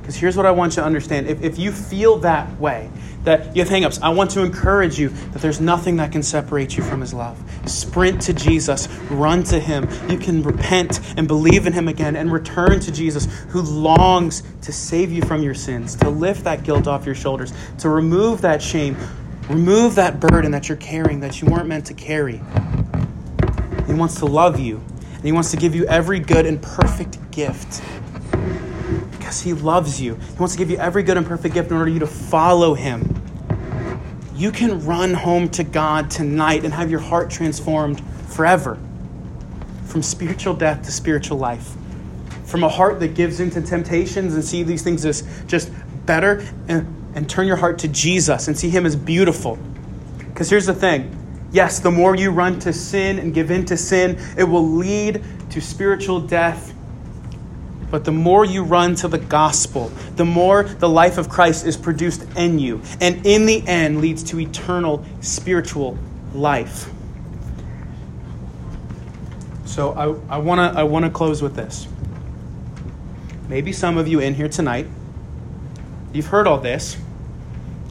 Because 0.00 0.16
here's 0.16 0.36
what 0.36 0.46
I 0.46 0.50
want 0.50 0.72
you 0.72 0.82
to 0.82 0.86
understand. 0.86 1.28
If, 1.28 1.42
if 1.42 1.58
you 1.58 1.70
feel 1.70 2.18
that 2.18 2.58
way, 2.58 2.90
that 3.24 3.54
you 3.54 3.62
have 3.62 3.70
hangups, 3.70 4.00
I 4.02 4.08
want 4.08 4.30
to 4.32 4.42
encourage 4.42 4.98
you 4.98 5.10
that 5.10 5.42
there's 5.42 5.60
nothing 5.60 5.96
that 5.96 6.10
can 6.10 6.22
separate 6.22 6.76
you 6.76 6.82
from 6.82 7.00
His 7.00 7.12
love. 7.12 7.38
Sprint 7.66 8.22
to 8.22 8.32
Jesus, 8.32 8.88
run 9.10 9.44
to 9.44 9.60
Him. 9.60 9.88
You 10.08 10.18
can 10.18 10.42
repent 10.42 11.00
and 11.16 11.28
believe 11.28 11.66
in 11.66 11.72
Him 11.72 11.86
again 11.86 12.16
and 12.16 12.32
return 12.32 12.80
to 12.80 12.90
Jesus, 12.90 13.26
who 13.48 13.60
longs 13.60 14.42
to 14.62 14.72
save 14.72 15.12
you 15.12 15.22
from 15.22 15.42
your 15.42 15.54
sins, 15.54 15.94
to 15.96 16.08
lift 16.08 16.44
that 16.44 16.64
guilt 16.64 16.86
off 16.86 17.04
your 17.04 17.14
shoulders, 17.14 17.52
to 17.78 17.88
remove 17.88 18.40
that 18.40 18.62
shame, 18.62 18.96
Remove 19.50 19.96
that 19.96 20.20
burden 20.20 20.52
that 20.52 20.68
you're 20.68 20.78
carrying 20.78 21.18
that 21.20 21.42
you 21.42 21.48
weren't 21.48 21.66
meant 21.66 21.84
to 21.86 21.94
carry. 21.94 22.40
He 23.88 23.92
wants 23.92 24.14
to 24.20 24.26
love 24.26 24.60
you, 24.60 24.80
and 25.12 25.24
He 25.24 25.32
wants 25.32 25.50
to 25.50 25.56
give 25.56 25.74
you 25.74 25.84
every 25.86 26.20
good 26.20 26.46
and 26.46 26.62
perfect 26.62 27.18
gift 27.32 27.82
because 29.10 29.40
He 29.40 29.52
loves 29.52 30.00
you. 30.00 30.14
He 30.14 30.36
wants 30.36 30.54
to 30.54 30.58
give 30.58 30.70
you 30.70 30.76
every 30.76 31.02
good 31.02 31.16
and 31.16 31.26
perfect 31.26 31.52
gift 31.52 31.72
in 31.72 31.76
order 31.76 31.90
for 31.90 31.92
you 31.92 31.98
to 31.98 32.06
follow 32.06 32.74
Him. 32.74 33.20
You 34.36 34.52
can 34.52 34.86
run 34.86 35.14
home 35.14 35.48
to 35.48 35.64
God 35.64 36.12
tonight 36.12 36.64
and 36.64 36.72
have 36.72 36.88
your 36.88 37.00
heart 37.00 37.28
transformed 37.28 38.00
forever 38.28 38.78
from 39.84 40.04
spiritual 40.04 40.54
death 40.54 40.84
to 40.84 40.92
spiritual 40.92 41.38
life. 41.38 41.74
From 42.44 42.62
a 42.62 42.68
heart 42.68 43.00
that 43.00 43.14
gives 43.14 43.40
into 43.40 43.60
temptations 43.60 44.34
and 44.34 44.44
see 44.44 44.62
these 44.62 44.82
things 44.82 45.04
as 45.04 45.24
just 45.48 45.72
better 46.06 46.46
and 46.68 46.99
and 47.14 47.28
turn 47.28 47.46
your 47.46 47.56
heart 47.56 47.78
to 47.80 47.88
Jesus 47.88 48.48
and 48.48 48.56
see 48.56 48.70
Him 48.70 48.86
as 48.86 48.96
beautiful. 48.96 49.58
Because 50.18 50.50
here's 50.50 50.66
the 50.66 50.74
thing 50.74 51.16
yes, 51.52 51.80
the 51.80 51.90
more 51.90 52.14
you 52.14 52.30
run 52.30 52.58
to 52.60 52.72
sin 52.72 53.18
and 53.18 53.34
give 53.34 53.50
in 53.50 53.64
to 53.66 53.76
sin, 53.76 54.18
it 54.36 54.44
will 54.44 54.66
lead 54.66 55.22
to 55.50 55.60
spiritual 55.60 56.20
death. 56.20 56.74
But 57.90 58.04
the 58.04 58.12
more 58.12 58.44
you 58.44 58.62
run 58.62 58.94
to 58.96 59.08
the 59.08 59.18
gospel, 59.18 59.88
the 60.14 60.24
more 60.24 60.62
the 60.62 60.88
life 60.88 61.18
of 61.18 61.28
Christ 61.28 61.66
is 61.66 61.76
produced 61.76 62.24
in 62.36 62.60
you, 62.60 62.80
and 63.00 63.26
in 63.26 63.46
the 63.46 63.66
end 63.66 64.00
leads 64.00 64.22
to 64.24 64.38
eternal 64.38 65.04
spiritual 65.20 65.98
life. 66.32 66.88
So 69.64 69.92
I, 69.92 70.36
I 70.36 70.38
want 70.38 70.72
to 70.72 70.80
I 70.80 70.84
wanna 70.84 71.10
close 71.10 71.42
with 71.42 71.56
this. 71.56 71.88
Maybe 73.48 73.72
some 73.72 73.98
of 73.98 74.06
you 74.06 74.20
in 74.20 74.34
here 74.34 74.48
tonight 74.48 74.86
You've 76.12 76.26
heard 76.26 76.48
all 76.48 76.58
this, 76.58 76.96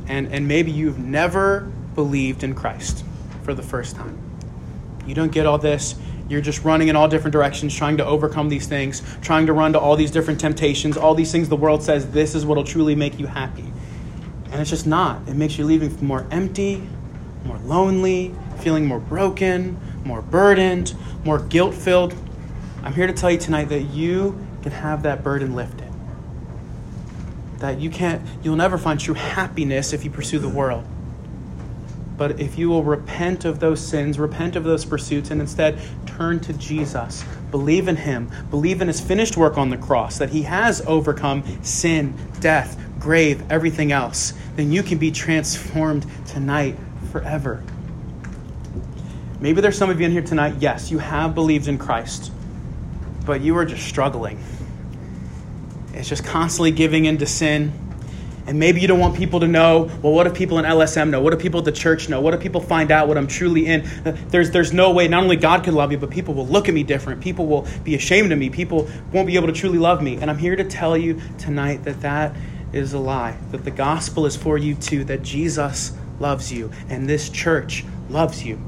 and, 0.08 0.28
and 0.34 0.46
maybe 0.46 0.72
you've 0.72 1.00
never 1.00 1.72
believed 1.96 2.44
in 2.44 2.54
Christ 2.54 3.06
for 3.44 3.54
the 3.54 3.64
first 3.64 3.96
time. 3.96 4.18
You 5.08 5.16
don't 5.16 5.32
get 5.32 5.46
all 5.46 5.58
this. 5.58 5.96
You're 6.28 6.42
just 6.42 6.66
running 6.66 6.90
in 6.90 6.98
all 6.98 7.08
different 7.08 7.32
directions, 7.32 7.74
trying 7.74 7.96
to 7.98 8.06
overcome 8.06 8.50
these 8.50 8.68
things, 8.68 9.02
trying 9.22 9.46
to 9.46 9.54
run 9.54 9.72
to 9.74 9.80
all 9.80 9.96
these 9.96 10.12
different 10.12 10.40
temptations, 10.40 10.98
all 10.98 11.16
these 11.16 11.32
things 11.32 11.48
the 11.48 11.56
world 11.56 11.82
says 11.82 12.12
this 12.12 12.36
is 12.36 12.46
what 12.46 12.58
will 12.58 12.66
truly 12.66 12.94
make 12.94 13.18
you 13.20 13.26
happy. 13.26 13.66
And 14.52 14.60
it's 14.60 14.70
just 14.70 14.86
not. 14.86 15.28
It 15.28 15.36
makes 15.36 15.58
you 15.58 15.66
leaving 15.66 16.06
more 16.06 16.28
empty, 16.30 16.88
more 17.46 17.58
lonely, 17.60 18.36
feeling 18.60 18.86
more 18.86 19.00
broken, 19.00 19.80
more 20.04 20.22
burdened, 20.22 20.94
more 21.24 21.40
guilt 21.40 21.74
filled. 21.74 22.14
I'm 22.84 22.94
here 22.94 23.08
to 23.08 23.14
tell 23.14 23.32
you 23.32 23.40
tonight 23.40 23.70
that 23.70 23.84
you 23.84 24.46
can 24.62 24.72
have 24.72 25.04
that 25.04 25.24
burden 25.24 25.56
lifted 25.56 25.89
that 27.60 27.80
you 27.80 27.90
can't 27.90 28.22
you'll 28.44 28.56
never 28.56 28.78
find 28.78 29.00
true 29.00 29.14
happiness 29.14 29.94
if 29.94 30.04
you 30.04 30.10
pursue 30.10 30.40
the 30.40 30.50
world. 30.50 30.84
But 32.18 32.42
if 32.42 32.58
you 32.58 32.68
will 32.70 32.84
repent 32.84 33.46
of 33.46 33.60
those 33.60 33.86
sins 33.86 34.20
repent 34.20 34.56
of 34.56 34.64
those 34.64 34.84
pursuits 34.84 35.32
and 35.32 35.40
instead 35.40 35.80
turn 36.06 36.40
to 36.42 36.52
jesus 36.54 37.24
believe 37.50 37.88
in 37.88 37.96
him 37.96 38.30
believe 38.50 38.82
in 38.82 38.88
his 38.88 39.00
finished 39.00 39.38
work 39.38 39.58
on 39.58 39.70
the 39.70 39.78
cross 39.78 40.18
that 40.18 40.30
he 40.30 40.42
has 40.42 40.82
overcome 40.86 41.44
sin 41.64 42.14
death 42.42 42.78
grave 43.00 43.42
everything 43.50 43.94
else 43.94 44.34
then 44.58 44.70
you 44.70 44.84
can 44.84 44.98
be 44.98 45.10
transformed 45.12 46.06
tonight 46.28 46.76
forever. 47.14 47.64
Maybe 49.40 49.62
there's 49.62 49.78
some 49.78 49.90
of 49.90 50.02
you 50.02 50.06
in 50.06 50.12
here 50.12 50.22
tonight 50.22 50.56
yes 50.60 50.92
you 50.92 50.98
have 50.98 51.34
believed 51.34 51.70
in 51.70 51.78
christ 51.78 52.34
but 53.26 53.40
you 53.40 53.56
are 53.56 53.64
just 53.66 53.88
struggling 53.88 54.44
it's 56.00 56.10
just 56.10 56.26
constantly 56.26 56.72
giving 56.72 57.06
in 57.06 57.18
to 57.18 57.26
sin. 57.26 57.74
And 58.48 58.58
maybe 58.58 58.82
you 58.82 58.88
don't 58.88 59.00
want 59.00 59.16
people 59.16 59.42
to 59.42 59.48
know, 59.48 59.92
well, 60.02 60.12
what 60.12 60.26
if 60.26 60.34
people 60.34 60.58
in 60.58 60.66
LSM 60.66 61.12
know? 61.12 61.22
What 61.22 61.34
if 61.34 61.40
people 61.40 61.60
at 61.60 61.66
the 61.66 61.72
church 61.72 62.10
know? 62.10 62.20
What 62.20 62.34
if 62.34 62.40
people 62.40 62.62
find 62.62 62.90
out 62.90 63.08
what 63.08 63.16
I'm 63.16 63.28
truly 63.28 63.68
in? 63.68 63.88
There's, 64.30 64.50
there's 64.50 64.74
no 64.74 64.92
way, 64.92 65.08
not 65.08 65.22
only 65.22 65.36
God 65.36 65.64
can 65.64 65.76
love 65.76 65.92
you, 65.92 66.00
but 66.00 66.10
people 66.10 66.34
will 66.34 66.48
look 66.48 66.68
at 66.68 66.74
me 66.74 66.82
different. 66.82 67.22
People 67.22 67.46
will 67.46 67.68
be 67.84 67.94
ashamed 67.94 68.32
of 68.32 68.40
me. 68.40 68.50
People 68.50 68.90
won't 69.14 69.28
be 69.28 69.36
able 69.36 69.46
to 69.48 69.54
truly 69.54 69.78
love 69.78 70.02
me. 70.02 70.16
And 70.16 70.32
I'm 70.32 70.40
here 70.40 70.56
to 70.56 70.64
tell 70.64 70.98
you 70.98 71.22
tonight 71.38 71.84
that 71.84 72.02
that 72.02 72.36
is 72.74 72.94
a 72.94 73.00
lie, 73.00 73.38
that 73.52 73.66
the 73.66 73.72
gospel 73.72 74.26
is 74.26 74.36
for 74.36 74.58
you 74.58 74.74
too, 74.74 75.04
that 75.04 75.22
Jesus 75.22 75.92
loves 76.20 76.52
you 76.52 76.72
and 76.90 77.08
this 77.08 77.30
church 77.30 77.86
loves 78.10 78.44
you. 78.44 78.60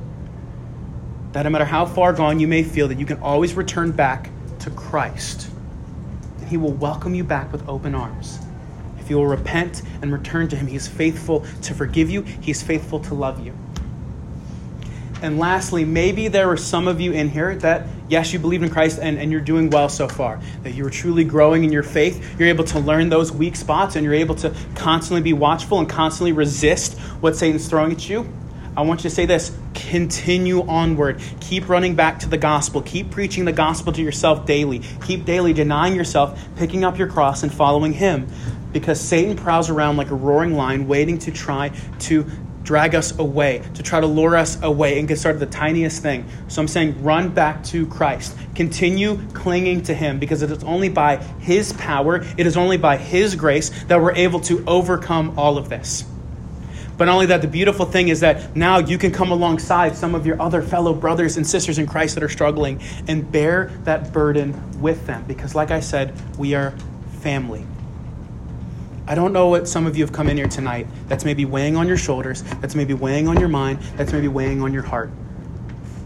That 1.32 1.44
no 1.44 1.50
matter 1.50 1.65
how 1.65 1.88
far 1.88 2.13
gone 2.13 2.39
you 2.39 2.48
may 2.48 2.62
feel, 2.62 2.88
that 2.89 3.00
you 3.00 3.06
can 3.08 3.20
always 3.22 3.56
return 3.56 3.91
back 3.91 4.30
to 4.60 4.70
Christ. 4.70 5.50
He 6.51 6.57
will 6.57 6.73
welcome 6.73 7.15
you 7.15 7.23
back 7.23 7.49
with 7.53 7.65
open 7.69 7.95
arms. 7.95 8.37
If 8.99 9.09
you 9.09 9.15
will 9.15 9.25
repent 9.25 9.83
and 10.01 10.11
return 10.11 10.49
to 10.49 10.57
Him, 10.57 10.67
He 10.67 10.75
is 10.75 10.85
faithful 10.85 11.45
to 11.61 11.73
forgive 11.73 12.09
you, 12.09 12.23
He 12.23 12.51
is 12.51 12.61
faithful 12.61 12.99
to 12.99 13.13
love 13.13 13.39
you. 13.45 13.57
And 15.21 15.39
lastly, 15.39 15.85
maybe 15.85 16.27
there 16.27 16.49
are 16.49 16.57
some 16.57 16.89
of 16.89 16.99
you 16.99 17.13
in 17.13 17.29
here 17.29 17.55
that, 17.59 17.87
yes, 18.09 18.33
you 18.33 18.39
believe 18.39 18.63
in 18.63 18.69
Christ 18.69 18.99
and, 19.01 19.17
and 19.17 19.31
you're 19.31 19.39
doing 19.39 19.69
well 19.69 19.87
so 19.87 20.09
far, 20.09 20.41
that 20.63 20.73
you're 20.73 20.89
truly 20.89 21.23
growing 21.23 21.63
in 21.63 21.71
your 21.71 21.83
faith. 21.83 22.37
You're 22.37 22.49
able 22.49 22.65
to 22.65 22.79
learn 22.79 23.07
those 23.07 23.31
weak 23.31 23.55
spots 23.55 23.95
and 23.95 24.03
you're 24.03 24.13
able 24.13 24.35
to 24.35 24.53
constantly 24.75 25.21
be 25.21 25.31
watchful 25.31 25.79
and 25.79 25.87
constantly 25.87 26.33
resist 26.33 26.99
what 27.21 27.37
Satan's 27.37 27.69
throwing 27.69 27.93
at 27.93 28.09
you. 28.09 28.27
I 28.82 28.84
want 28.84 29.04
you 29.04 29.10
to 29.12 29.15
say 29.15 29.28
this 29.28 29.56
continue 29.74 30.67
onward. 30.67 31.22
Keep 31.39 31.70
running 31.70 31.94
back 31.94 32.17
to 32.20 32.30
the 32.30 32.38
gospel. 32.38 32.82
Keep 32.82 33.12
preaching 33.12 33.46
the 33.46 33.52
gospel 33.52 33.94
to 33.94 34.02
yourself 34.02 34.48
daily. 34.48 34.80
Keep 35.06 35.26
daily 35.26 35.54
denying 35.54 35.96
yourself, 35.96 36.39
picking 36.56 36.84
up 36.84 36.98
your 36.98 37.08
cross, 37.08 37.44
and 37.44 37.54
following 37.54 37.94
Him. 37.94 38.28
Because 38.72 39.00
Satan 39.00 39.36
prowls 39.36 39.70
around 39.70 39.98
like 39.98 40.10
a 40.10 40.15
roaring 40.15 40.56
lion, 40.56 40.88
waiting 40.88 41.20
to 41.20 41.32
try 41.32 41.70
to 42.00 42.26
drag 42.63 42.96
us 42.96 43.17
away, 43.20 43.62
to 43.76 43.84
try 43.84 44.00
to 44.00 44.08
lure 44.08 44.36
us 44.36 44.60
away 44.63 44.98
and 44.98 45.08
get 45.08 45.20
started 45.20 45.39
the 45.39 45.46
tiniest 45.46 46.02
thing. 46.02 46.26
So 46.48 46.62
I'm 46.62 46.67
saying 46.67 47.04
run 47.04 47.30
back 47.30 47.63
to 47.65 47.86
Christ. 47.86 48.36
Continue 48.56 49.20
clinging 49.34 49.84
to 49.84 49.94
Him 49.94 50.17
because 50.17 50.41
it 50.41 50.50
is 50.50 50.63
only 50.63 50.89
by 50.89 51.17
His 51.17 51.74
power, 51.74 52.26
it 52.36 52.48
is 52.48 52.58
only 52.58 52.78
by 52.78 52.98
His 52.98 53.36
grace 53.36 53.70
that 53.84 54.02
we're 54.02 54.15
able 54.15 54.39
to 54.41 54.63
overcome 54.65 55.38
all 55.38 55.60
of 55.60 55.70
this. 55.70 56.04
But 56.97 57.06
not 57.06 57.13
only 57.13 57.25
that, 57.27 57.41
the 57.41 57.47
beautiful 57.47 57.86
thing 57.86 58.10
is 58.10 58.19
that 58.19 58.56
now 58.56 58.77
you 58.77 58.97
can 58.97 59.12
come 59.12 59.32
alongside 59.32 59.95
some 59.95 60.13
of 60.13 60.25
your 60.25 60.39
other 60.41 60.62
fellow 60.62 60.93
brothers 60.93 61.38
and 61.38 61.47
sisters 61.47 61.80
in 61.80 61.88
Christ 61.88 62.15
that 62.15 62.23
are 62.23 62.30
struggling 62.30 62.82
and 63.08 63.30
bear 63.32 63.71
that 63.84 64.13
burden 64.13 64.82
with 64.82 65.08
them. 65.08 65.23
Because, 65.27 65.56
like 65.56 65.71
I 65.71 65.80
said, 65.80 66.13
we 66.38 66.54
are 66.54 66.71
family. 67.21 67.65
I 69.08 69.15
don't 69.15 69.34
know 69.34 69.47
what 69.47 69.67
some 69.67 69.88
of 69.88 69.97
you 69.97 70.04
have 70.04 70.13
come 70.13 70.30
in 70.30 70.38
here 70.38 70.47
tonight 70.47 70.88
that's 71.08 71.25
maybe 71.25 71.43
weighing 71.43 71.75
on 71.75 71.88
your 71.88 71.97
shoulders, 71.97 72.43
that's 72.62 72.75
maybe 72.75 72.93
weighing 72.93 73.27
on 73.27 73.39
your 73.39 73.49
mind, 73.49 73.80
that's 73.97 74.13
maybe 74.13 74.27
weighing 74.27 74.62
on 74.62 74.71
your 74.71 74.84
heart. 74.84 75.10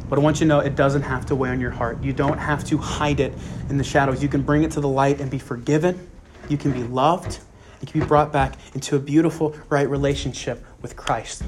But 0.09 0.19
I 0.19 0.21
want 0.21 0.37
you 0.37 0.45
to 0.45 0.47
know 0.47 0.59
it 0.59 0.75
doesn't 0.75 1.01
have 1.01 1.25
to 1.27 1.35
weigh 1.35 1.49
on 1.49 1.59
your 1.59 1.71
heart. 1.71 2.01
You 2.03 2.13
don't 2.13 2.37
have 2.37 2.63
to 2.65 2.77
hide 2.77 3.19
it 3.19 3.33
in 3.69 3.77
the 3.77 3.83
shadows. 3.83 4.21
You 4.23 4.29
can 4.29 4.43
bring 4.43 4.63
it 4.63 4.71
to 4.71 4.81
the 4.81 4.87
light 4.87 5.19
and 5.19 5.29
be 5.29 5.39
forgiven. 5.39 6.09
You 6.47 6.57
can 6.57 6.71
be 6.71 6.83
loved. 6.83 7.39
You 7.81 7.87
can 7.87 7.99
be 7.99 8.05
brought 8.05 8.31
back 8.31 8.55
into 8.73 8.95
a 8.95 8.99
beautiful, 8.99 9.55
right 9.69 9.89
relationship 9.89 10.63
with 10.85 10.95
Christ. 10.95 11.41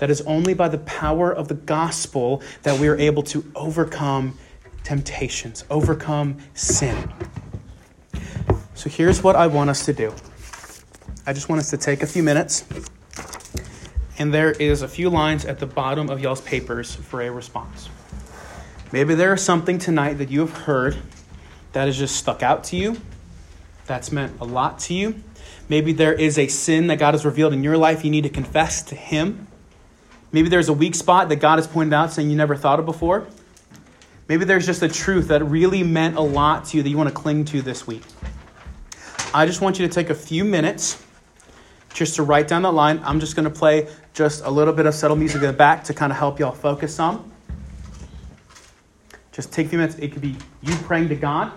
That 0.00 0.10
is 0.10 0.22
only 0.22 0.54
by 0.54 0.66
the 0.66 0.78
power 0.78 1.30
of 1.30 1.46
the 1.46 1.54
gospel 1.54 2.42
that 2.64 2.80
we 2.80 2.88
are 2.88 2.96
able 2.96 3.22
to 3.34 3.44
overcome 3.54 4.36
temptations, 4.82 5.64
overcome 5.70 6.38
sin. 6.54 7.12
So 8.74 8.90
here's 8.90 9.22
what 9.22 9.36
I 9.36 9.46
want 9.46 9.70
us 9.70 9.84
to 9.84 9.92
do. 9.92 10.12
I 11.28 11.32
just 11.32 11.48
want 11.48 11.60
us 11.60 11.70
to 11.70 11.76
take 11.76 12.02
a 12.02 12.08
few 12.08 12.24
minutes, 12.24 12.64
and 14.18 14.34
there 14.34 14.50
is 14.50 14.82
a 14.82 14.88
few 14.88 15.10
lines 15.10 15.44
at 15.44 15.60
the 15.60 15.66
bottom 15.66 16.10
of 16.10 16.18
y'all's 16.18 16.40
papers 16.40 16.96
for 16.96 17.22
a 17.22 17.30
response. 17.30 17.88
Maybe 18.90 19.14
there 19.14 19.32
is 19.32 19.44
something 19.44 19.78
tonight 19.78 20.14
that 20.14 20.28
you 20.28 20.40
have 20.40 20.56
heard 20.66 20.96
that 21.70 21.86
has 21.86 21.96
just 21.96 22.16
stuck 22.16 22.42
out 22.42 22.64
to 22.64 22.76
you, 22.76 23.00
that's 23.86 24.10
meant 24.10 24.40
a 24.40 24.44
lot 24.44 24.80
to 24.80 24.94
you. 24.94 25.22
Maybe 25.70 25.92
there 25.92 26.12
is 26.12 26.36
a 26.36 26.48
sin 26.48 26.88
that 26.88 26.98
God 26.98 27.14
has 27.14 27.24
revealed 27.24 27.52
in 27.52 27.62
your 27.62 27.76
life 27.76 28.04
you 28.04 28.10
need 28.10 28.24
to 28.24 28.28
confess 28.28 28.82
to 28.82 28.96
Him. 28.96 29.46
Maybe 30.32 30.48
there's 30.48 30.68
a 30.68 30.72
weak 30.72 30.96
spot 30.96 31.28
that 31.28 31.36
God 31.36 31.60
has 31.60 31.68
pointed 31.68 31.94
out 31.94 32.12
saying 32.12 32.28
you 32.28 32.36
never 32.36 32.56
thought 32.56 32.80
of 32.80 32.86
before. 32.86 33.28
Maybe 34.26 34.44
there's 34.44 34.66
just 34.66 34.82
a 34.82 34.88
truth 34.88 35.28
that 35.28 35.44
really 35.44 35.84
meant 35.84 36.16
a 36.16 36.20
lot 36.20 36.64
to 36.66 36.76
you 36.76 36.82
that 36.82 36.88
you 36.88 36.96
want 36.96 37.08
to 37.08 37.14
cling 37.14 37.44
to 37.46 37.62
this 37.62 37.86
week. 37.86 38.02
I 39.32 39.46
just 39.46 39.60
want 39.60 39.78
you 39.78 39.86
to 39.86 39.94
take 39.94 40.10
a 40.10 40.14
few 40.14 40.44
minutes 40.44 41.04
just 41.94 42.16
to 42.16 42.24
write 42.24 42.48
down 42.48 42.62
that 42.62 42.72
line. 42.72 43.00
I'm 43.04 43.20
just 43.20 43.36
going 43.36 43.44
to 43.44 43.56
play 43.56 43.88
just 44.12 44.44
a 44.44 44.50
little 44.50 44.74
bit 44.74 44.86
of 44.86 44.94
subtle 44.96 45.16
music 45.16 45.40
in 45.40 45.46
the 45.46 45.52
back 45.52 45.84
to 45.84 45.94
kind 45.94 46.10
of 46.10 46.18
help 46.18 46.40
y'all 46.40 46.50
focus 46.50 46.92
some. 46.92 47.30
Just 49.30 49.52
take 49.52 49.66
a 49.66 49.68
few 49.68 49.78
minutes. 49.78 49.96
It 50.00 50.12
could 50.12 50.22
be 50.22 50.34
you 50.62 50.74
praying 50.78 51.10
to 51.10 51.14
God. 51.14 51.52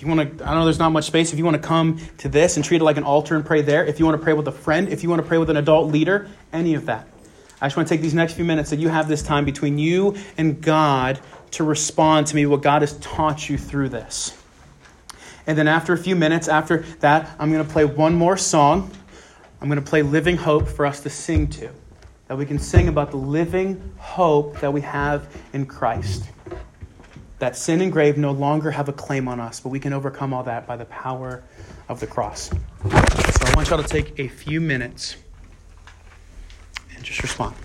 If 0.00 0.06
you 0.06 0.14
want 0.14 0.38
to, 0.38 0.48
I 0.48 0.54
know 0.54 0.64
there's 0.64 0.78
not 0.78 0.92
much 0.92 1.04
space. 1.04 1.34
If 1.34 1.38
you 1.38 1.44
want 1.44 1.60
to 1.60 1.68
come 1.68 2.00
to 2.18 2.30
this 2.30 2.56
and 2.56 2.64
treat 2.64 2.80
it 2.80 2.84
like 2.84 2.96
an 2.96 3.04
altar 3.04 3.36
and 3.36 3.44
pray 3.44 3.60
there, 3.60 3.84
if 3.84 3.98
you 3.98 4.06
want 4.06 4.18
to 4.18 4.24
pray 4.24 4.32
with 4.32 4.48
a 4.48 4.52
friend, 4.52 4.88
if 4.88 5.02
you 5.02 5.10
want 5.10 5.20
to 5.20 5.28
pray 5.28 5.36
with 5.36 5.50
an 5.50 5.58
adult 5.58 5.92
leader, 5.92 6.26
any 6.54 6.72
of 6.72 6.86
that. 6.86 7.06
I 7.60 7.66
just 7.66 7.76
want 7.76 7.86
to 7.86 7.94
take 7.94 8.00
these 8.00 8.14
next 8.14 8.32
few 8.32 8.46
minutes 8.46 8.70
that 8.70 8.78
you 8.78 8.88
have 8.88 9.08
this 9.08 9.22
time 9.22 9.44
between 9.44 9.76
you 9.76 10.16
and 10.38 10.58
God 10.62 11.20
to 11.50 11.64
respond 11.64 12.28
to 12.28 12.36
me 12.36 12.46
what 12.46 12.62
God 12.62 12.80
has 12.80 12.96
taught 13.00 13.50
you 13.50 13.58
through 13.58 13.90
this. 13.90 14.42
And 15.46 15.58
then 15.58 15.68
after 15.68 15.92
a 15.92 15.98
few 15.98 16.16
minutes, 16.16 16.48
after 16.48 16.78
that, 17.00 17.36
I'm 17.38 17.52
going 17.52 17.66
to 17.66 17.70
play 17.70 17.84
one 17.84 18.14
more 18.14 18.38
song. 18.38 18.90
I'm 19.60 19.68
going 19.68 19.84
to 19.84 19.86
play 19.86 20.00
Living 20.00 20.38
Hope 20.38 20.66
for 20.66 20.86
us 20.86 21.00
to 21.00 21.10
sing 21.10 21.46
to. 21.48 21.68
That 22.28 22.38
we 22.38 22.46
can 22.46 22.58
sing 22.58 22.88
about 22.88 23.10
the 23.10 23.18
living 23.18 23.92
hope 23.98 24.60
that 24.60 24.72
we 24.72 24.80
have 24.80 25.28
in 25.52 25.66
Christ. 25.66 26.24
That 27.40 27.56
sin 27.56 27.80
and 27.80 27.90
grave 27.90 28.18
no 28.18 28.32
longer 28.32 28.70
have 28.70 28.90
a 28.90 28.92
claim 28.92 29.26
on 29.26 29.40
us, 29.40 29.60
but 29.60 29.70
we 29.70 29.80
can 29.80 29.94
overcome 29.94 30.34
all 30.34 30.42
that 30.42 30.66
by 30.66 30.76
the 30.76 30.84
power 30.84 31.42
of 31.88 31.98
the 31.98 32.06
cross. 32.06 32.50
So 32.50 33.46
I 33.46 33.52
want 33.56 33.70
y'all 33.70 33.82
to 33.82 33.88
take 33.88 34.18
a 34.18 34.28
few 34.28 34.60
minutes 34.60 35.16
and 36.94 37.02
just 37.02 37.22
respond. 37.22 37.56